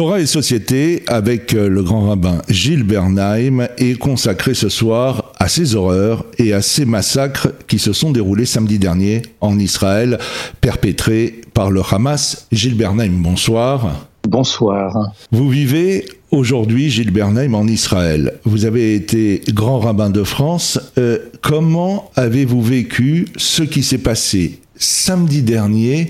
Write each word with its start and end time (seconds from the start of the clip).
Torah 0.00 0.18
et 0.18 0.24
Société, 0.24 1.02
avec 1.08 1.52
euh, 1.52 1.68
le 1.68 1.82
grand 1.82 2.08
rabbin 2.08 2.40
Gilles 2.48 2.84
Bernheim, 2.84 3.68
est 3.76 3.98
consacré 3.98 4.54
ce 4.54 4.70
soir 4.70 5.34
à 5.38 5.46
ces 5.46 5.74
horreurs 5.74 6.24
et 6.38 6.54
à 6.54 6.62
ces 6.62 6.86
massacres 6.86 7.48
qui 7.68 7.78
se 7.78 7.92
sont 7.92 8.10
déroulés 8.10 8.46
samedi 8.46 8.78
dernier 8.78 9.20
en 9.42 9.58
Israël, 9.58 10.18
perpétrés 10.62 11.42
par 11.52 11.70
le 11.70 11.82
Hamas. 11.82 12.46
Gilles 12.50 12.78
Bernheim, 12.78 13.12
bonsoir. 13.16 14.06
Bonsoir. 14.26 15.12
Vous 15.32 15.50
vivez 15.50 16.06
aujourd'hui, 16.30 16.88
Gilles 16.88 17.12
Bernheim, 17.12 17.52
en 17.52 17.68
Israël. 17.68 18.38
Vous 18.44 18.64
avez 18.64 18.94
été 18.94 19.42
grand 19.52 19.80
rabbin 19.80 20.08
de 20.08 20.24
France. 20.24 20.80
Euh, 20.96 21.18
comment 21.42 22.10
avez-vous 22.16 22.62
vécu 22.62 23.28
ce 23.36 23.62
qui 23.62 23.82
s'est 23.82 23.98
passé 23.98 24.60
samedi 24.76 25.42
dernier 25.42 26.08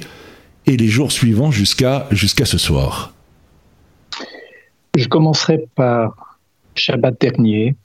et 0.67 0.77
les 0.77 0.87
jours 0.87 1.11
suivants 1.11 1.51
jusqu'à 1.51 2.07
jusqu'à 2.13 2.45
ce 2.45 2.57
soir? 2.57 3.15
Je 4.97 5.07
commencerai 5.07 5.67
par 5.77 6.41
Shabbat 6.75 7.21
dernier, 7.21 7.77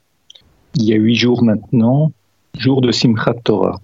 il 0.74 0.84
y 0.84 0.92
a 0.92 0.96
huit 0.96 1.14
jours 1.14 1.44
maintenant, 1.44 2.10
jour 2.58 2.80
de 2.80 2.90
Simchat 2.90 3.34
Torah. 3.44 3.80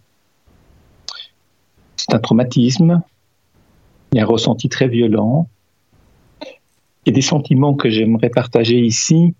C'est 1.96 2.14
un 2.14 2.18
traumatisme, 2.18 3.00
il 4.12 4.18
y 4.18 4.20
a 4.20 4.24
un 4.24 4.26
ressenti 4.26 4.68
très 4.68 4.88
violent, 4.88 5.48
et 7.06 7.12
des 7.12 7.22
sentiments 7.22 7.74
que 7.74 7.90
j'aimerais 7.90 8.28
partager 8.28 8.80
ici. 8.80 9.34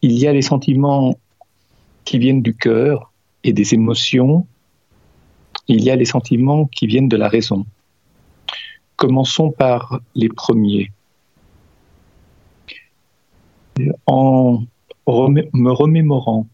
Il 0.00 0.12
y 0.12 0.26
a 0.26 0.32
des 0.32 0.42
sentiments 0.42 1.14
qui 2.04 2.18
viennent 2.18 2.42
du 2.42 2.54
cœur 2.54 3.12
et 3.44 3.52
des 3.52 3.74
émotions. 3.74 4.46
Il 5.68 5.84
y 5.84 5.90
a 5.90 5.96
les 5.96 6.04
sentiments 6.06 6.66
qui 6.66 6.86
viennent 6.86 7.08
de 7.08 7.16
la 7.16 7.28
raison. 7.28 7.66
Commençons 8.96 9.50
par 9.50 10.00
les 10.14 10.28
premiers. 10.28 10.90
En 14.06 14.64
me 15.06 15.70
remémorant 15.70 16.46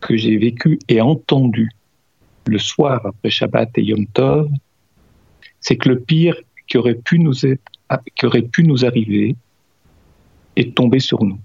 que 0.00 0.16
j'ai 0.16 0.36
vécu 0.36 0.78
et 0.88 1.00
entendu 1.00 1.70
le 2.46 2.58
soir 2.58 3.04
après 3.04 3.30
Shabbat 3.30 3.76
et 3.76 3.82
Yom 3.82 4.06
Tov, 4.06 4.50
c'est 5.60 5.76
que 5.76 5.88
le 5.88 6.00
pire 6.00 6.36
qui 6.66 6.76
aurait 6.78 6.94
pu 6.94 7.18
nous, 7.18 7.34
nous 8.64 8.84
arriver 8.84 9.36
est 10.56 10.74
tombé 10.74 11.00
sur 11.00 11.24
nous. 11.24 11.38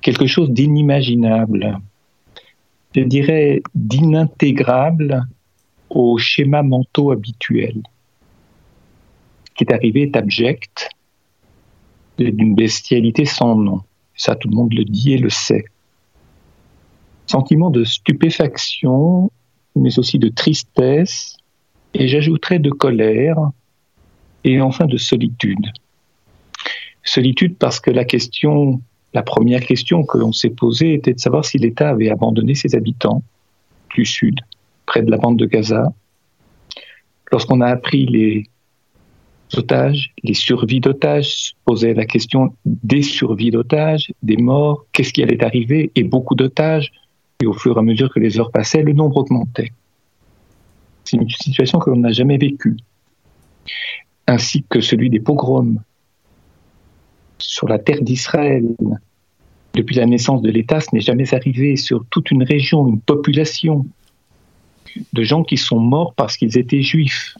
Quelque 0.00 0.26
chose 0.26 0.50
d'inimaginable, 0.50 1.78
je 2.94 3.02
dirais 3.02 3.62
d'inintégrable 3.74 5.26
au 5.90 6.18
schéma 6.18 6.62
mentaux 6.62 7.12
habituel. 7.12 7.82
Qui 9.54 9.64
est 9.64 9.72
arrivé 9.72 10.02
est 10.02 10.16
abject, 10.16 10.88
d'une 12.18 12.54
bestialité 12.54 13.24
sans 13.24 13.56
nom. 13.56 13.80
Ça, 14.14 14.34
tout 14.34 14.48
le 14.48 14.56
monde 14.56 14.72
le 14.72 14.84
dit 14.84 15.14
et 15.14 15.18
le 15.18 15.30
sait. 15.30 15.64
Sentiment 17.26 17.70
de 17.70 17.84
stupéfaction, 17.84 19.30
mais 19.74 19.98
aussi 19.98 20.18
de 20.18 20.28
tristesse, 20.28 21.36
et 21.94 22.08
j'ajouterais 22.08 22.58
de 22.58 22.70
colère, 22.70 23.38
et 24.44 24.60
enfin 24.60 24.86
de 24.86 24.96
solitude. 24.96 25.66
Solitude 27.04 27.56
parce 27.56 27.80
que 27.80 27.90
la 27.90 28.04
question, 28.04 28.80
la 29.14 29.22
première 29.22 29.60
question 29.60 30.04
que 30.04 30.18
l'on 30.18 30.32
s'est 30.32 30.50
posée 30.50 30.94
était 30.94 31.14
de 31.14 31.20
savoir 31.20 31.44
si 31.44 31.58
l'État 31.58 31.90
avait 31.90 32.10
abandonné 32.10 32.54
ses 32.54 32.74
habitants 32.74 33.22
du 33.94 34.04
sud, 34.04 34.40
près 34.86 35.02
de 35.02 35.10
la 35.10 35.16
bande 35.16 35.38
de 35.38 35.46
Gaza. 35.46 35.92
Lorsqu'on 37.30 37.60
a 37.60 37.66
appris 37.66 38.06
les 38.06 38.46
otages, 39.58 40.12
les 40.22 40.34
survies 40.34 40.80
d'otages, 40.80 41.54
posait 41.64 41.94
la 41.94 42.04
question 42.04 42.54
des 42.64 43.02
survies 43.02 43.50
d'otages, 43.50 44.12
des 44.22 44.36
morts, 44.36 44.86
qu'est-ce 44.92 45.12
qui 45.12 45.22
allait 45.22 45.42
arriver, 45.44 45.90
et 45.94 46.02
beaucoup 46.02 46.34
d'otages. 46.34 46.92
Et 47.42 47.46
au 47.46 47.52
fur 47.52 47.76
et 47.76 47.78
à 47.78 47.82
mesure 47.82 48.12
que 48.12 48.20
les 48.20 48.38
heures 48.38 48.50
passaient, 48.50 48.82
le 48.82 48.92
nombre 48.92 49.18
augmentait. 49.18 49.72
C'est 51.04 51.16
une 51.16 51.28
situation 51.28 51.78
que 51.78 51.90
l'on 51.90 51.96
n'a 51.96 52.12
jamais 52.12 52.38
vécue, 52.38 52.76
ainsi 54.26 54.64
que 54.68 54.80
celui 54.80 55.10
des 55.10 55.20
pogroms 55.20 55.82
sur 57.38 57.68
la 57.68 57.78
terre 57.78 58.02
d'Israël. 58.02 58.64
Depuis 59.74 59.96
la 59.96 60.06
naissance 60.06 60.42
de 60.42 60.50
l'État, 60.50 60.80
ce 60.80 60.88
n'est 60.92 61.00
jamais 61.00 61.34
arrivé 61.34 61.76
sur 61.76 62.04
toute 62.10 62.30
une 62.30 62.44
région, 62.44 62.86
une 62.86 63.00
population 63.00 63.86
de 65.12 65.22
gens 65.22 65.42
qui 65.42 65.56
sont 65.56 65.80
morts 65.80 66.14
parce 66.14 66.36
qu'ils 66.36 66.58
étaient 66.58 66.82
juifs, 66.82 67.36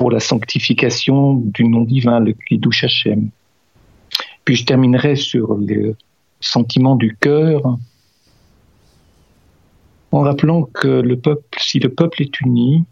pour 0.00 0.10
la 0.10 0.18
sanctification 0.18 1.34
du 1.34 1.64
nom 1.64 1.82
divin, 1.82 2.20
le 2.20 2.32
Kiddush 2.32 2.84
Hashem. 2.84 3.28
Puis 4.46 4.56
je 4.56 4.64
terminerai 4.64 5.14
sur 5.14 5.56
le 5.56 5.94
sentiment 6.40 6.96
du 6.96 7.14
cœur 7.20 7.76
en 10.10 10.20
rappelant 10.20 10.62
que 10.62 10.88
le 10.88 11.18
peuple, 11.18 11.58
si 11.60 11.80
le 11.80 11.90
peuple 11.90 12.22
est 12.22 12.40
uni, 12.40 12.86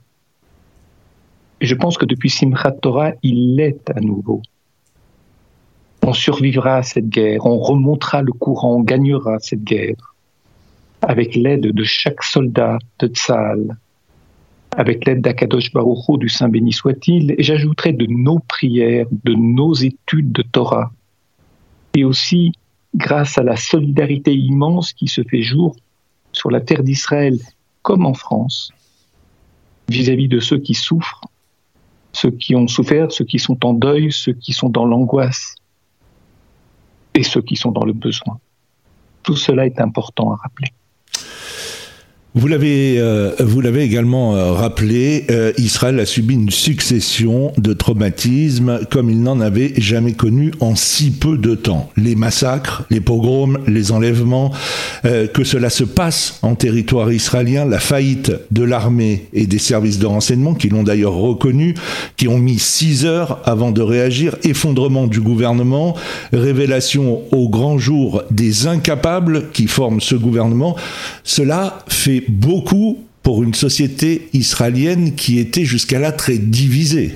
je 1.63 1.75
pense 1.75 1.97
que 1.97 2.05
depuis 2.05 2.29
Simchat 2.29 2.73
Torah, 2.73 3.13
il 3.23 3.57
l'est 3.57 3.89
à 3.89 4.01
nouveau. 4.01 4.43
On 6.03 6.13
survivra 6.13 6.77
à 6.77 6.83
cette 6.83 7.09
guerre, 7.09 7.47
on 7.47 7.57
remontera 7.57 8.21
le 8.21 8.33
courant, 8.33 8.75
on 8.75 8.83
gagnera 8.83 9.39
cette 9.39 9.65
guerre, 9.65 10.15
avec 11.01 11.35
l'aide 11.35 11.73
de 11.73 11.85
chaque 11.85 12.23
soldat 12.23 12.77
de 12.99 13.07
Tzal, 13.07 13.79
avec 14.79 15.07
l'aide 15.07 15.23
d'Akadosh 15.23 15.73
Baruch 15.73 16.21
du 16.21 16.29
Saint 16.29 16.49
béni 16.49 16.73
soit-il, 16.73 17.35
j'ajouterai 17.41 17.93
de 17.93 18.07
nos 18.07 18.39
prières, 18.39 19.09
de 19.25 19.35
nos 19.35 19.75
études 19.75 20.31
de 20.31 20.43
Torah, 20.43 20.93
et 21.97 22.05
aussi 22.05 22.53
grâce 22.95 23.39
à 23.39 23.43
la 23.43 23.57
solidarité 23.57 24.33
immense 24.33 24.93
qui 24.93 25.09
se 25.09 25.23
fait 25.25 25.43
jour 25.43 25.75
sur 26.31 26.53
la 26.53 26.61
terre 26.61 26.85
d'Israël 26.85 27.41
comme 27.83 28.07
en 28.07 28.15
France, 28.15 28.71
vis-à-vis 29.89 30.29
de 30.29 30.39
ceux 30.39 30.59
qui 30.59 30.75
souffrent, 30.75 31.25
ceux 32.13 32.31
qui 32.31 32.55
ont 32.55 32.69
souffert, 32.69 33.11
ceux 33.11 33.25
qui 33.25 33.41
sont 33.41 33.67
en 33.67 33.73
deuil, 33.73 34.13
ceux 34.13 34.33
qui 34.33 34.53
sont 34.53 34.69
dans 34.69 34.85
l'angoisse 34.85 35.57
et 37.15 37.25
ceux 37.25 37.43
qui 37.43 37.57
sont 37.57 37.73
dans 37.73 37.85
le 37.85 37.95
besoin. 37.95 38.39
Tout 39.25 39.35
cela 39.35 39.67
est 39.67 39.81
important 39.81 40.33
à 40.33 40.37
rappeler. 40.37 40.69
Vous 42.35 42.47
l'avez, 42.47 42.97
euh, 42.99 43.33
vous 43.41 43.63
l'avez 43.63 43.83
également 43.83 44.37
euh, 44.37 44.53
rappelé, 44.53 45.25
euh, 45.31 45.53
Israël 45.57 45.99
a 45.99 46.05
subi 46.05 46.35
une 46.35 46.51
succession 46.51 47.53
de 47.57 47.73
traumatismes 47.73 48.81
comme 48.91 49.09
il 49.09 49.23
n'en 49.23 49.41
avait 49.41 49.73
jamais 49.79 50.13
connu 50.13 50.53
en 50.61 50.77
si 50.77 51.11
peu 51.11 51.39
de 51.39 51.55
temps. 51.55 51.91
Les 51.97 52.17
massacres, 52.17 52.85
les 52.91 53.01
pogroms, 53.01 53.59
les 53.67 53.93
enlèvements, 53.93 54.53
que 55.03 55.45
cela 55.45 55.71
se 55.71 55.85
passe 55.85 56.39
en 56.43 56.55
territoire 56.55 57.13
israélien, 57.13 57.65
la 57.65 57.79
faillite 57.79 58.33
de 58.51 58.63
l'armée 58.63 59.27
et 59.33 59.47
des 59.47 59.59
services 59.59 59.99
de 59.99 60.07
renseignement 60.07 60.55
qui 60.55 60.69
l'ont 60.69 60.83
d'ailleurs 60.83 61.15
reconnu, 61.15 61.75
qui 62.17 62.29
ont 62.29 62.39
mis 62.39 62.59
six 62.59 63.05
heures 63.05 63.41
avant 63.45 63.71
de 63.71 63.83
réagir, 63.83 64.37
effondrement 64.45 65.07
du 65.07 65.21
gouvernement, 65.21 65.95
révélation 66.33 67.23
au 67.33 67.49
grand 67.49 67.79
jour 67.79 68.23
des 68.31 68.67
incapables 68.67 69.51
qui 69.51 69.67
forment 69.67 70.01
ce 70.01 70.15
gouvernement, 70.15 70.77
cela 71.25 71.79
fait 71.89 72.25
beaucoup 72.29 72.99
pour 73.23 73.43
une 73.43 73.55
société 73.55 74.29
israélienne 74.33 75.15
qui 75.15 75.39
était 75.39 75.65
jusqu'à 75.65 75.99
là 75.99 76.13
très 76.13 76.39
divisée. 76.39 77.15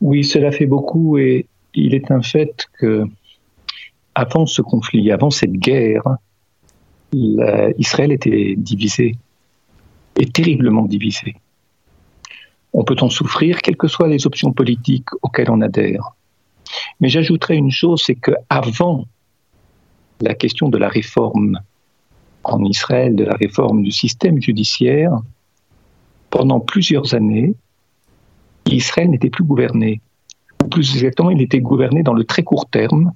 Oui, 0.00 0.24
cela 0.24 0.50
fait 0.50 0.66
beaucoup 0.66 1.18
et 1.18 1.46
il 1.74 1.94
est 1.94 2.10
un 2.10 2.22
fait 2.22 2.66
que 2.78 3.04
avant 4.14 4.46
ce 4.46 4.62
conflit, 4.62 5.10
avant 5.10 5.30
cette 5.30 5.52
guerre, 5.52 6.02
Israël 7.12 8.12
était 8.12 8.54
divisé 8.56 9.16
et 10.18 10.26
terriblement 10.26 10.84
divisé. 10.84 11.36
On 12.72 12.84
peut 12.84 12.96
en 13.00 13.10
souffrir, 13.10 13.62
quelles 13.62 13.76
que 13.76 13.88
soient 13.88 14.08
les 14.08 14.26
options 14.26 14.52
politiques 14.52 15.08
auxquelles 15.22 15.50
on 15.50 15.60
adhère. 15.60 16.14
Mais 17.00 17.08
j'ajouterais 17.08 17.56
une 17.56 17.70
chose, 17.70 18.02
c'est 18.04 18.16
que 18.16 18.32
avant 18.48 19.06
la 20.20 20.34
question 20.34 20.68
de 20.68 20.78
la 20.78 20.88
réforme 20.88 21.60
en 22.42 22.62
Israël 22.64 23.14
de 23.14 23.24
la 23.24 23.34
réforme 23.34 23.82
du 23.82 23.90
système 23.90 24.40
judiciaire, 24.40 25.12
pendant 26.30 26.60
plusieurs 26.60 27.14
années, 27.14 27.54
Israël 28.66 29.10
n'était 29.10 29.30
plus 29.30 29.44
gouverné. 29.44 30.00
Ou 30.62 30.68
plus 30.68 30.94
exactement, 30.94 31.30
il 31.30 31.40
était 31.42 31.60
gouverné 31.60 32.02
dans 32.02 32.12
le 32.12 32.24
très 32.24 32.42
court 32.42 32.66
terme, 32.66 33.12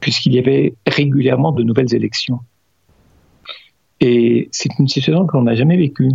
puisqu'il 0.00 0.34
y 0.34 0.38
avait 0.38 0.74
régulièrement 0.86 1.52
de 1.52 1.62
nouvelles 1.62 1.94
élections. 1.94 2.40
Et 4.00 4.48
c'est 4.52 4.70
une 4.78 4.88
situation 4.88 5.26
que 5.26 5.36
l'on 5.36 5.42
n'a 5.42 5.56
jamais 5.56 5.76
vécue. 5.76 6.10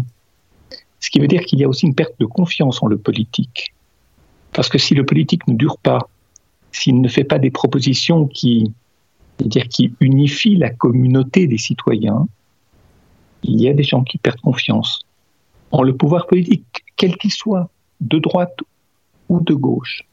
Ce 0.99 1.09
qui 1.09 1.19
veut 1.19 1.27
dire 1.27 1.41
qu'il 1.41 1.59
y 1.59 1.63
a 1.63 1.67
aussi 1.67 1.85
une 1.85 1.95
perte 1.95 2.13
de 2.19 2.25
confiance 2.25 2.81
en 2.81 2.87
le 2.87 2.97
politique. 2.97 3.73
Parce 4.53 4.69
que 4.69 4.77
si 4.77 4.95
le 4.95 5.05
politique 5.05 5.47
ne 5.47 5.55
dure 5.55 5.77
pas, 5.77 6.09
s'il 6.71 7.01
ne 7.01 7.07
fait 7.07 7.25
pas 7.25 7.39
des 7.39 7.51
propositions 7.51 8.27
qui 8.27 8.71
c'est-à-dire 9.37 9.67
qui 9.67 9.93
unifie 9.99 10.55
la 10.55 10.69
communauté 10.69 11.47
des 11.47 11.57
citoyens, 11.57 12.27
il 13.43 13.59
y 13.59 13.67
a 13.67 13.73
des 13.73 13.83
gens 13.83 14.03
qui 14.03 14.17
perdent 14.17 14.39
confiance 14.41 15.01
en 15.71 15.83
le 15.83 15.95
pouvoir 15.95 16.27
politique, 16.27 16.85
quel 16.95 17.17
qu'il 17.17 17.31
soit, 17.31 17.69
de 17.99 18.19
droite 18.19 18.57
ou 19.29 19.41
de 19.41 19.53
gauche. 19.53 20.03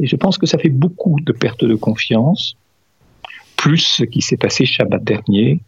Et 0.00 0.06
je 0.06 0.16
pense 0.16 0.38
que 0.38 0.46
ça 0.46 0.58
fait 0.58 0.70
beaucoup 0.70 1.16
de 1.20 1.32
pertes 1.32 1.64
de 1.64 1.74
confiance, 1.74 2.56
plus 3.56 3.78
ce 3.78 4.04
qui 4.04 4.22
s'est 4.22 4.38
passé 4.38 4.64
Shabbat 4.64 5.04
dernier. 5.04 5.60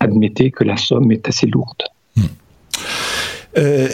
Admettez 0.00 0.50
que 0.50 0.64
la 0.64 0.78
somme 0.78 1.12
est 1.12 1.28
assez 1.28 1.46
lourde. 1.46 1.82
Hmm. 2.16 2.22
Euh, 3.58 3.88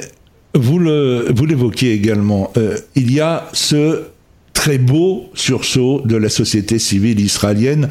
vous 0.54 0.78
l'évoquiez 0.78 1.92
également, 1.92 2.52
euh, 2.56 2.78
il 2.94 3.12
y 3.12 3.20
a 3.20 3.48
ce 3.52 4.06
très 4.52 4.78
beau 4.78 5.26
sursaut 5.34 6.00
de 6.04 6.16
la 6.16 6.28
société 6.28 6.78
civile 6.78 7.20
israélienne 7.20 7.88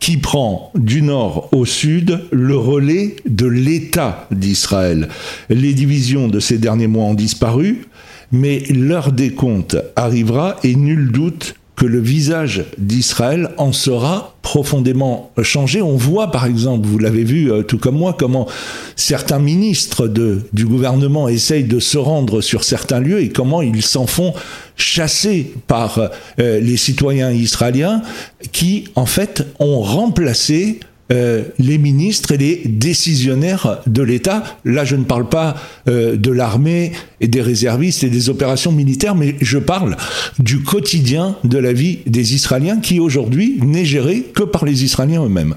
qui 0.00 0.16
prend 0.16 0.72
du 0.74 1.00
nord 1.00 1.48
au 1.52 1.64
sud 1.64 2.20
le 2.32 2.56
relais 2.56 3.16
de 3.26 3.46
l'État 3.46 4.26
d'Israël. 4.30 5.08
Les 5.48 5.74
divisions 5.74 6.28
de 6.28 6.40
ces 6.40 6.58
derniers 6.58 6.86
mois 6.86 7.04
ont 7.04 7.14
disparu, 7.14 7.87
mais 8.32 8.62
l'heure 8.70 9.12
des 9.12 9.32
comptes 9.32 9.76
arrivera 9.96 10.56
et 10.62 10.74
nul 10.74 11.10
doute 11.10 11.54
que 11.78 11.86
le 11.86 12.00
visage 12.00 12.64
d'Israël 12.76 13.50
en 13.56 13.72
sera 13.72 14.34
profondément 14.42 15.30
changé. 15.42 15.80
On 15.80 15.96
voit 15.96 16.32
par 16.32 16.44
exemple, 16.44 16.88
vous 16.88 16.98
l'avez 16.98 17.22
vu 17.22 17.52
euh, 17.52 17.62
tout 17.62 17.78
comme 17.78 17.96
moi, 17.96 18.16
comment 18.18 18.48
certains 18.96 19.38
ministres 19.38 20.08
du 20.52 20.66
gouvernement 20.66 21.28
essayent 21.28 21.64
de 21.64 21.78
se 21.78 21.96
rendre 21.96 22.40
sur 22.40 22.64
certains 22.64 22.98
lieux 22.98 23.20
et 23.20 23.28
comment 23.28 23.62
ils 23.62 23.82
s'en 23.82 24.06
font 24.06 24.34
chasser 24.76 25.52
par 25.68 26.00
euh, 26.40 26.60
les 26.60 26.76
citoyens 26.76 27.30
israéliens 27.30 28.02
qui 28.50 28.88
en 28.96 29.06
fait 29.06 29.46
ont 29.60 29.80
remplacé 29.80 30.80
euh, 31.10 31.44
les 31.58 31.78
ministres 31.78 32.32
et 32.32 32.36
les 32.36 32.62
décisionnaires 32.66 33.80
de 33.86 34.02
l'État. 34.02 34.42
Là, 34.64 34.84
je 34.84 34.96
ne 34.96 35.04
parle 35.04 35.28
pas 35.28 35.56
euh, 35.88 36.16
de 36.16 36.30
l'armée 36.30 36.92
et 37.20 37.28
des 37.28 37.40
réservistes 37.40 38.04
et 38.04 38.10
des 38.10 38.28
opérations 38.28 38.72
militaires, 38.72 39.14
mais 39.14 39.34
je 39.40 39.58
parle 39.58 39.96
du 40.38 40.62
quotidien 40.62 41.36
de 41.44 41.58
la 41.58 41.72
vie 41.72 42.00
des 42.06 42.34
Israéliens 42.34 42.80
qui 42.80 43.00
aujourd'hui 43.00 43.58
n'est 43.62 43.86
géré 43.86 44.22
que 44.22 44.42
par 44.42 44.64
les 44.64 44.84
Israéliens 44.84 45.24
eux-mêmes. 45.24 45.54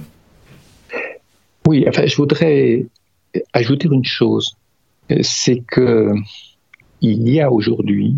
Oui, 1.68 1.86
enfin, 1.88 2.06
je 2.06 2.16
voudrais 2.16 2.86
ajouter 3.54 3.90
une 3.92 4.06
chose, 4.06 4.56
c'est 5.22 5.62
que 5.68 6.14
il 7.02 7.28
y 7.28 7.42
a 7.42 7.52
aujourd'hui 7.52 8.16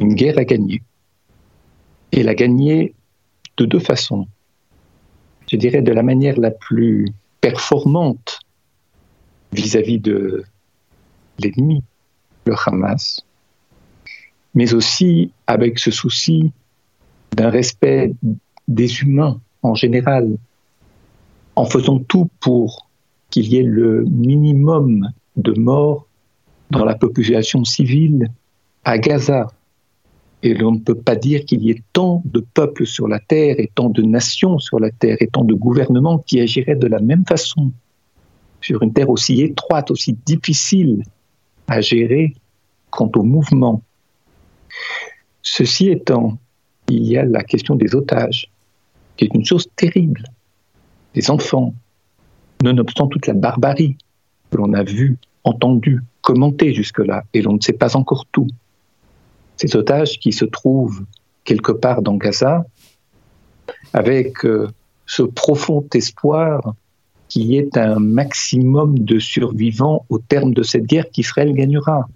une 0.00 0.14
guerre 0.14 0.38
à 0.38 0.44
gagner. 0.44 0.82
Et 2.12 2.22
la 2.22 2.34
gagner 2.34 2.94
de 3.56 3.64
deux 3.64 3.78
façons 3.78 4.26
je 5.52 5.58
dirais, 5.58 5.82
de 5.82 5.92
la 5.92 6.02
manière 6.02 6.40
la 6.40 6.50
plus 6.50 7.06
performante 7.42 8.40
vis-à-vis 9.52 9.98
de 9.98 10.44
l'ennemi, 11.38 11.82
le 12.46 12.54
Hamas, 12.66 13.26
mais 14.54 14.72
aussi 14.72 15.30
avec 15.46 15.78
ce 15.78 15.90
souci 15.90 16.52
d'un 17.36 17.50
respect 17.50 18.14
des 18.66 19.00
humains 19.00 19.40
en 19.62 19.74
général, 19.74 20.38
en 21.54 21.66
faisant 21.66 21.98
tout 21.98 22.30
pour 22.40 22.88
qu'il 23.28 23.46
y 23.48 23.58
ait 23.58 23.62
le 23.62 24.04
minimum 24.04 25.10
de 25.36 25.52
morts 25.52 26.06
dans 26.70 26.86
la 26.86 26.94
population 26.94 27.62
civile 27.64 28.30
à 28.84 28.96
Gaza, 28.96 29.48
et 30.42 30.54
l'on 30.54 30.72
ne 30.72 30.78
peut 30.80 30.96
pas 30.96 31.14
dire 31.14 31.44
qu'il 31.44 31.62
y 31.62 31.70
ait 31.70 31.82
tant 31.92 32.22
de 32.24 32.40
peuples 32.40 32.86
sur 32.86 33.06
la 33.06 33.20
terre 33.20 33.56
et 33.58 33.70
tant 33.72 33.88
de 33.88 34.02
nations 34.02 34.58
sur 34.58 34.80
la 34.80 34.90
terre 34.90 35.16
et 35.20 35.28
tant 35.28 35.44
de 35.44 35.54
gouvernements 35.54 36.18
qui 36.18 36.40
agiraient 36.40 36.76
de 36.76 36.88
la 36.88 36.98
même 36.98 37.24
façon 37.26 37.72
sur 38.60 38.82
une 38.82 38.92
terre 38.92 39.10
aussi 39.10 39.40
étroite, 39.40 39.90
aussi 39.90 40.16
difficile 40.26 41.04
à 41.68 41.80
gérer 41.80 42.34
quant 42.90 43.10
au 43.16 43.22
mouvement. 43.22 43.82
Ceci 45.42 45.90
étant, 45.90 46.38
il 46.88 47.04
y 47.04 47.16
a 47.16 47.24
la 47.24 47.42
question 47.42 47.74
des 47.74 47.94
otages, 47.94 48.50
qui 49.16 49.24
est 49.24 49.34
une 49.34 49.44
chose 49.44 49.68
terrible. 49.76 50.24
Des 51.14 51.30
enfants, 51.30 51.74
nonobstant 52.62 53.06
toute 53.06 53.26
la 53.26 53.34
barbarie 53.34 53.96
que 54.50 54.56
l'on 54.56 54.72
a 54.72 54.82
vue, 54.82 55.18
entendue, 55.44 56.00
commentée 56.20 56.74
jusque-là, 56.74 57.24
et 57.32 57.42
l'on 57.42 57.54
ne 57.54 57.60
sait 57.60 57.72
pas 57.72 57.96
encore 57.96 58.26
tout 58.26 58.48
ces 59.62 59.76
otages 59.76 60.18
qui 60.18 60.32
se 60.32 60.44
trouvent 60.44 61.04
quelque 61.44 61.70
part 61.70 62.02
dans 62.02 62.16
Gaza, 62.16 62.64
avec 63.92 64.44
euh, 64.44 64.68
ce 65.06 65.22
profond 65.22 65.86
espoir 65.94 66.74
qu'il 67.28 67.46
y 67.46 67.58
ait 67.58 67.78
un 67.78 68.00
maximum 68.00 68.98
de 68.98 69.20
survivants 69.20 70.04
au 70.08 70.18
terme 70.18 70.52
de 70.52 70.64
cette 70.64 70.84
guerre 70.84 71.08
qu'Israël 71.12 71.52
gagnera. 71.54 72.08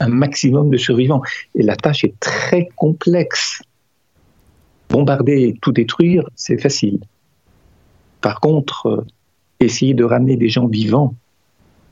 Un 0.00 0.08
maximum 0.08 0.70
de 0.70 0.76
survivants. 0.76 1.22
Et 1.54 1.62
la 1.62 1.76
tâche 1.76 2.04
est 2.04 2.18
très 2.18 2.68
complexe. 2.74 3.62
Bombarder 4.88 5.42
et 5.42 5.54
tout 5.62 5.72
détruire, 5.72 6.28
c'est 6.34 6.58
facile. 6.58 6.98
Par 8.20 8.40
contre, 8.40 8.86
euh, 8.86 9.06
essayer 9.60 9.94
de 9.94 10.02
ramener 10.02 10.36
des 10.36 10.48
gens 10.48 10.66
vivants, 10.66 11.14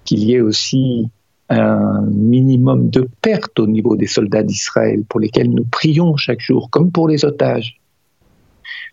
qu'il 0.04 0.24
y 0.24 0.34
ait 0.34 0.40
aussi 0.40 1.08
un 1.48 2.02
minimum 2.02 2.90
de 2.90 3.08
pertes 3.22 3.58
au 3.58 3.66
niveau 3.66 3.96
des 3.96 4.06
soldats 4.06 4.42
d'Israël 4.42 5.04
pour 5.08 5.20
lesquels 5.20 5.50
nous 5.50 5.64
prions 5.64 6.16
chaque 6.16 6.40
jour, 6.40 6.68
comme 6.70 6.90
pour 6.90 7.08
les 7.08 7.24
otages. 7.24 7.80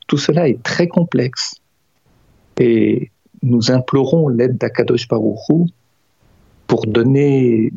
Tout 0.08 0.18
cela 0.18 0.48
est 0.48 0.62
très 0.64 0.88
complexe 0.88 1.56
et 2.60 3.12
nous 3.44 3.72
implorons 3.72 4.30
l'aide 4.30 4.58
d'Akadosh 4.58 5.08
Baruchou 5.08 5.68
pour 6.68 6.86
donner 6.86 7.72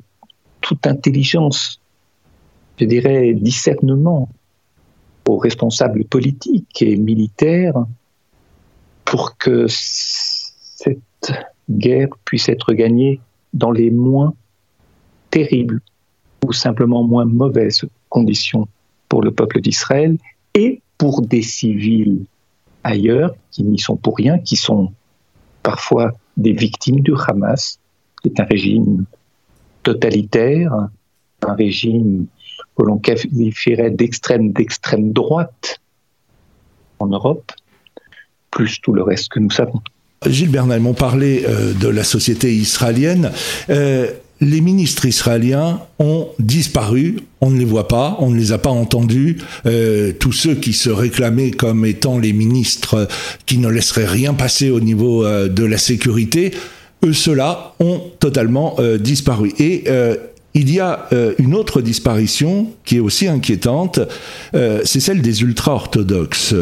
toute 0.61 0.87
intelligence, 0.87 1.81
je 2.79 2.85
dirais 2.85 3.35
discernement 3.35 4.29
aux 5.27 5.39
responsables 5.39 6.05
politiques 6.05 6.83
et 6.83 6.97
militaires 6.97 7.85
pour 9.05 9.37
que 9.37 9.67
cette 9.69 11.33
guerre 11.71 12.09
puisse 12.25 12.49
être 12.49 12.73
gagnée 12.73 13.21
dans 13.53 13.71
les 13.71 13.91
moins 13.91 14.35
terribles 15.31 15.81
ou 16.45 16.53
simplement 16.53 17.05
moins 17.05 17.25
mauvaises 17.25 17.85
conditions 18.09 18.69
pour 19.09 19.23
le 19.23 19.31
peuple 19.31 19.61
d'Israël 19.61 20.17
et 20.55 20.81
pour 20.97 21.23
des 21.23 21.43
civils 21.43 22.25
ailleurs 22.85 23.35
qui 23.51 23.65
n'y 23.65 23.79
sont 23.79 23.97
pour 23.97 24.17
rien, 24.17 24.39
qui 24.39 24.57
sont 24.57 24.93
parfois 25.63 26.13
des 26.37 26.53
victimes 26.53 27.01
du 27.01 27.13
Hamas, 27.27 27.79
qui 28.23 28.29
est 28.29 28.41
un 28.41 28.45
régime 28.45 29.05
totalitaire, 29.83 30.73
un 31.47 31.55
régime 31.55 32.27
que 32.77 32.83
l'on 32.83 32.99
qualifierait 32.99 33.91
d'extrême 33.91 34.53
d'extrême 34.53 35.13
droite 35.13 35.81
en 36.99 37.07
Europe, 37.07 37.53
plus 38.51 38.81
tout 38.81 38.93
le 38.93 39.03
reste 39.03 39.29
que 39.29 39.41
nous 39.41 39.51
savons. 39.51 39.81
Gilles 40.27 40.51
Bernal, 40.51 40.85
on 40.85 40.95
parlait 40.95 41.45
euh, 41.47 41.73
de 41.75 41.89
la 41.89 42.03
société 42.03 42.53
israélienne. 42.53 43.31
Euh, 43.71 44.13
les 44.41 44.61
ministres 44.61 45.07
israéliens 45.07 45.81
ont 45.99 46.29
disparu, 46.39 47.17
on 47.41 47.51
ne 47.51 47.59
les 47.59 47.65
voit 47.65 47.89
pas, 47.89 48.17
on 48.21 48.31
ne 48.31 48.37
les 48.37 48.53
a 48.53 48.59
pas 48.59 48.71
entendus. 48.71 49.39
Euh, 49.67 50.13
tous 50.13 50.33
ceux 50.33 50.55
qui 50.55 50.73
se 50.73 50.91
réclamaient 50.91 51.51
comme 51.51 51.85
étant 51.85 52.19
les 52.19 52.33
ministres 52.33 53.09
qui 53.47 53.59
ne 53.59 53.69
laisseraient 53.69 54.07
rien 54.07 54.35
passer 54.35 54.71
au 54.71 54.81
niveau 54.81 55.25
euh, 55.25 55.49
de 55.49 55.65
la 55.65 55.79
sécurité, 55.79 56.53
eux, 57.05 57.13
ceux-là 57.13 57.75
ont 57.81 58.01
totalement 58.21 58.77
euh, 58.79 58.99
disparu. 58.99 59.53
Et 59.59 59.85
il 60.55 60.73
y 60.73 60.81
a 60.81 61.09
une 61.39 61.55
autre 61.55 61.81
disparition 61.83 62.73
qui 62.85 62.97
est 62.97 63.01
aussi 63.01 63.29
inquiétante, 63.29 64.01
c'est 64.53 64.99
celle 64.99 65.23
des 65.23 65.43
ultra-orthodoxes 65.43 66.55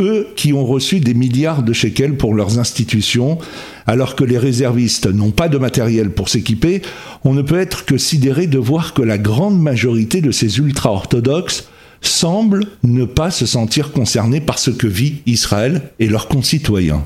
eux 0.00 0.26
qui 0.36 0.52
ont 0.52 0.64
reçu 0.64 1.00
des 1.00 1.14
milliards 1.14 1.62
de 1.62 1.72
shekels 1.72 2.16
pour 2.16 2.34
leurs 2.34 2.58
institutions, 2.58 3.38
alors 3.86 4.16
que 4.16 4.24
les 4.24 4.38
réservistes 4.38 5.06
n'ont 5.06 5.30
pas 5.30 5.48
de 5.48 5.58
matériel 5.58 6.10
pour 6.10 6.28
s'équiper, 6.28 6.82
on 7.24 7.34
ne 7.34 7.42
peut 7.42 7.58
être 7.58 7.84
que 7.84 7.98
sidéré 7.98 8.46
de 8.46 8.58
voir 8.58 8.94
que 8.94 9.02
la 9.02 9.18
grande 9.18 9.60
majorité 9.60 10.20
de 10.20 10.30
ces 10.30 10.58
ultra-orthodoxes 10.58 11.68
semblent 12.00 12.66
ne 12.82 13.04
pas 13.04 13.30
se 13.30 13.46
sentir 13.46 13.92
concernés 13.92 14.40
par 14.40 14.58
ce 14.58 14.70
que 14.70 14.86
vit 14.86 15.22
Israël 15.26 15.82
et 15.98 16.06
leurs 16.06 16.28
concitoyens. 16.28 17.04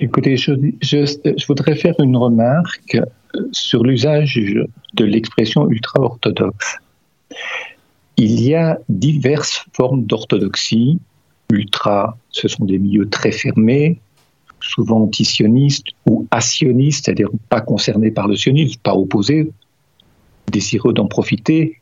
Écoutez, 0.00 0.36
je, 0.36 0.52
je 0.82 1.46
voudrais 1.46 1.76
faire 1.76 1.94
une 2.00 2.16
remarque 2.16 2.98
sur 3.52 3.84
l'usage 3.84 4.38
de 4.94 5.04
l'expression 5.04 5.70
ultra-orthodoxe. 5.70 6.78
Il 8.16 8.42
y 8.42 8.54
a 8.54 8.78
diverses 8.88 9.64
formes 9.72 10.04
d'orthodoxie 10.04 10.98
ultra, 11.50 12.16
ce 12.30 12.48
sont 12.48 12.64
des 12.64 12.78
milieux 12.78 13.08
très 13.08 13.32
fermés, 13.32 14.00
souvent 14.62 15.02
anti-sionistes 15.02 15.88
ou 16.06 16.26
asionistes, 16.30 17.04
c'est-à-dire 17.04 17.28
pas 17.48 17.60
concernés 17.60 18.10
par 18.10 18.28
le 18.28 18.36
sionisme, 18.36 18.80
pas 18.82 18.94
opposés, 18.94 19.50
désireux 20.50 20.92
d'en 20.92 21.06
profiter, 21.06 21.80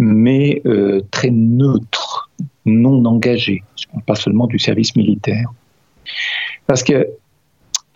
mais 0.00 0.62
euh, 0.66 1.02
très 1.10 1.30
neutres, 1.30 2.30
non 2.64 3.04
engagés. 3.04 3.62
Pas 4.06 4.14
seulement 4.14 4.46
du 4.46 4.58
service 4.58 4.96
militaire. 4.96 5.52
Parce 6.66 6.82
que 6.82 7.08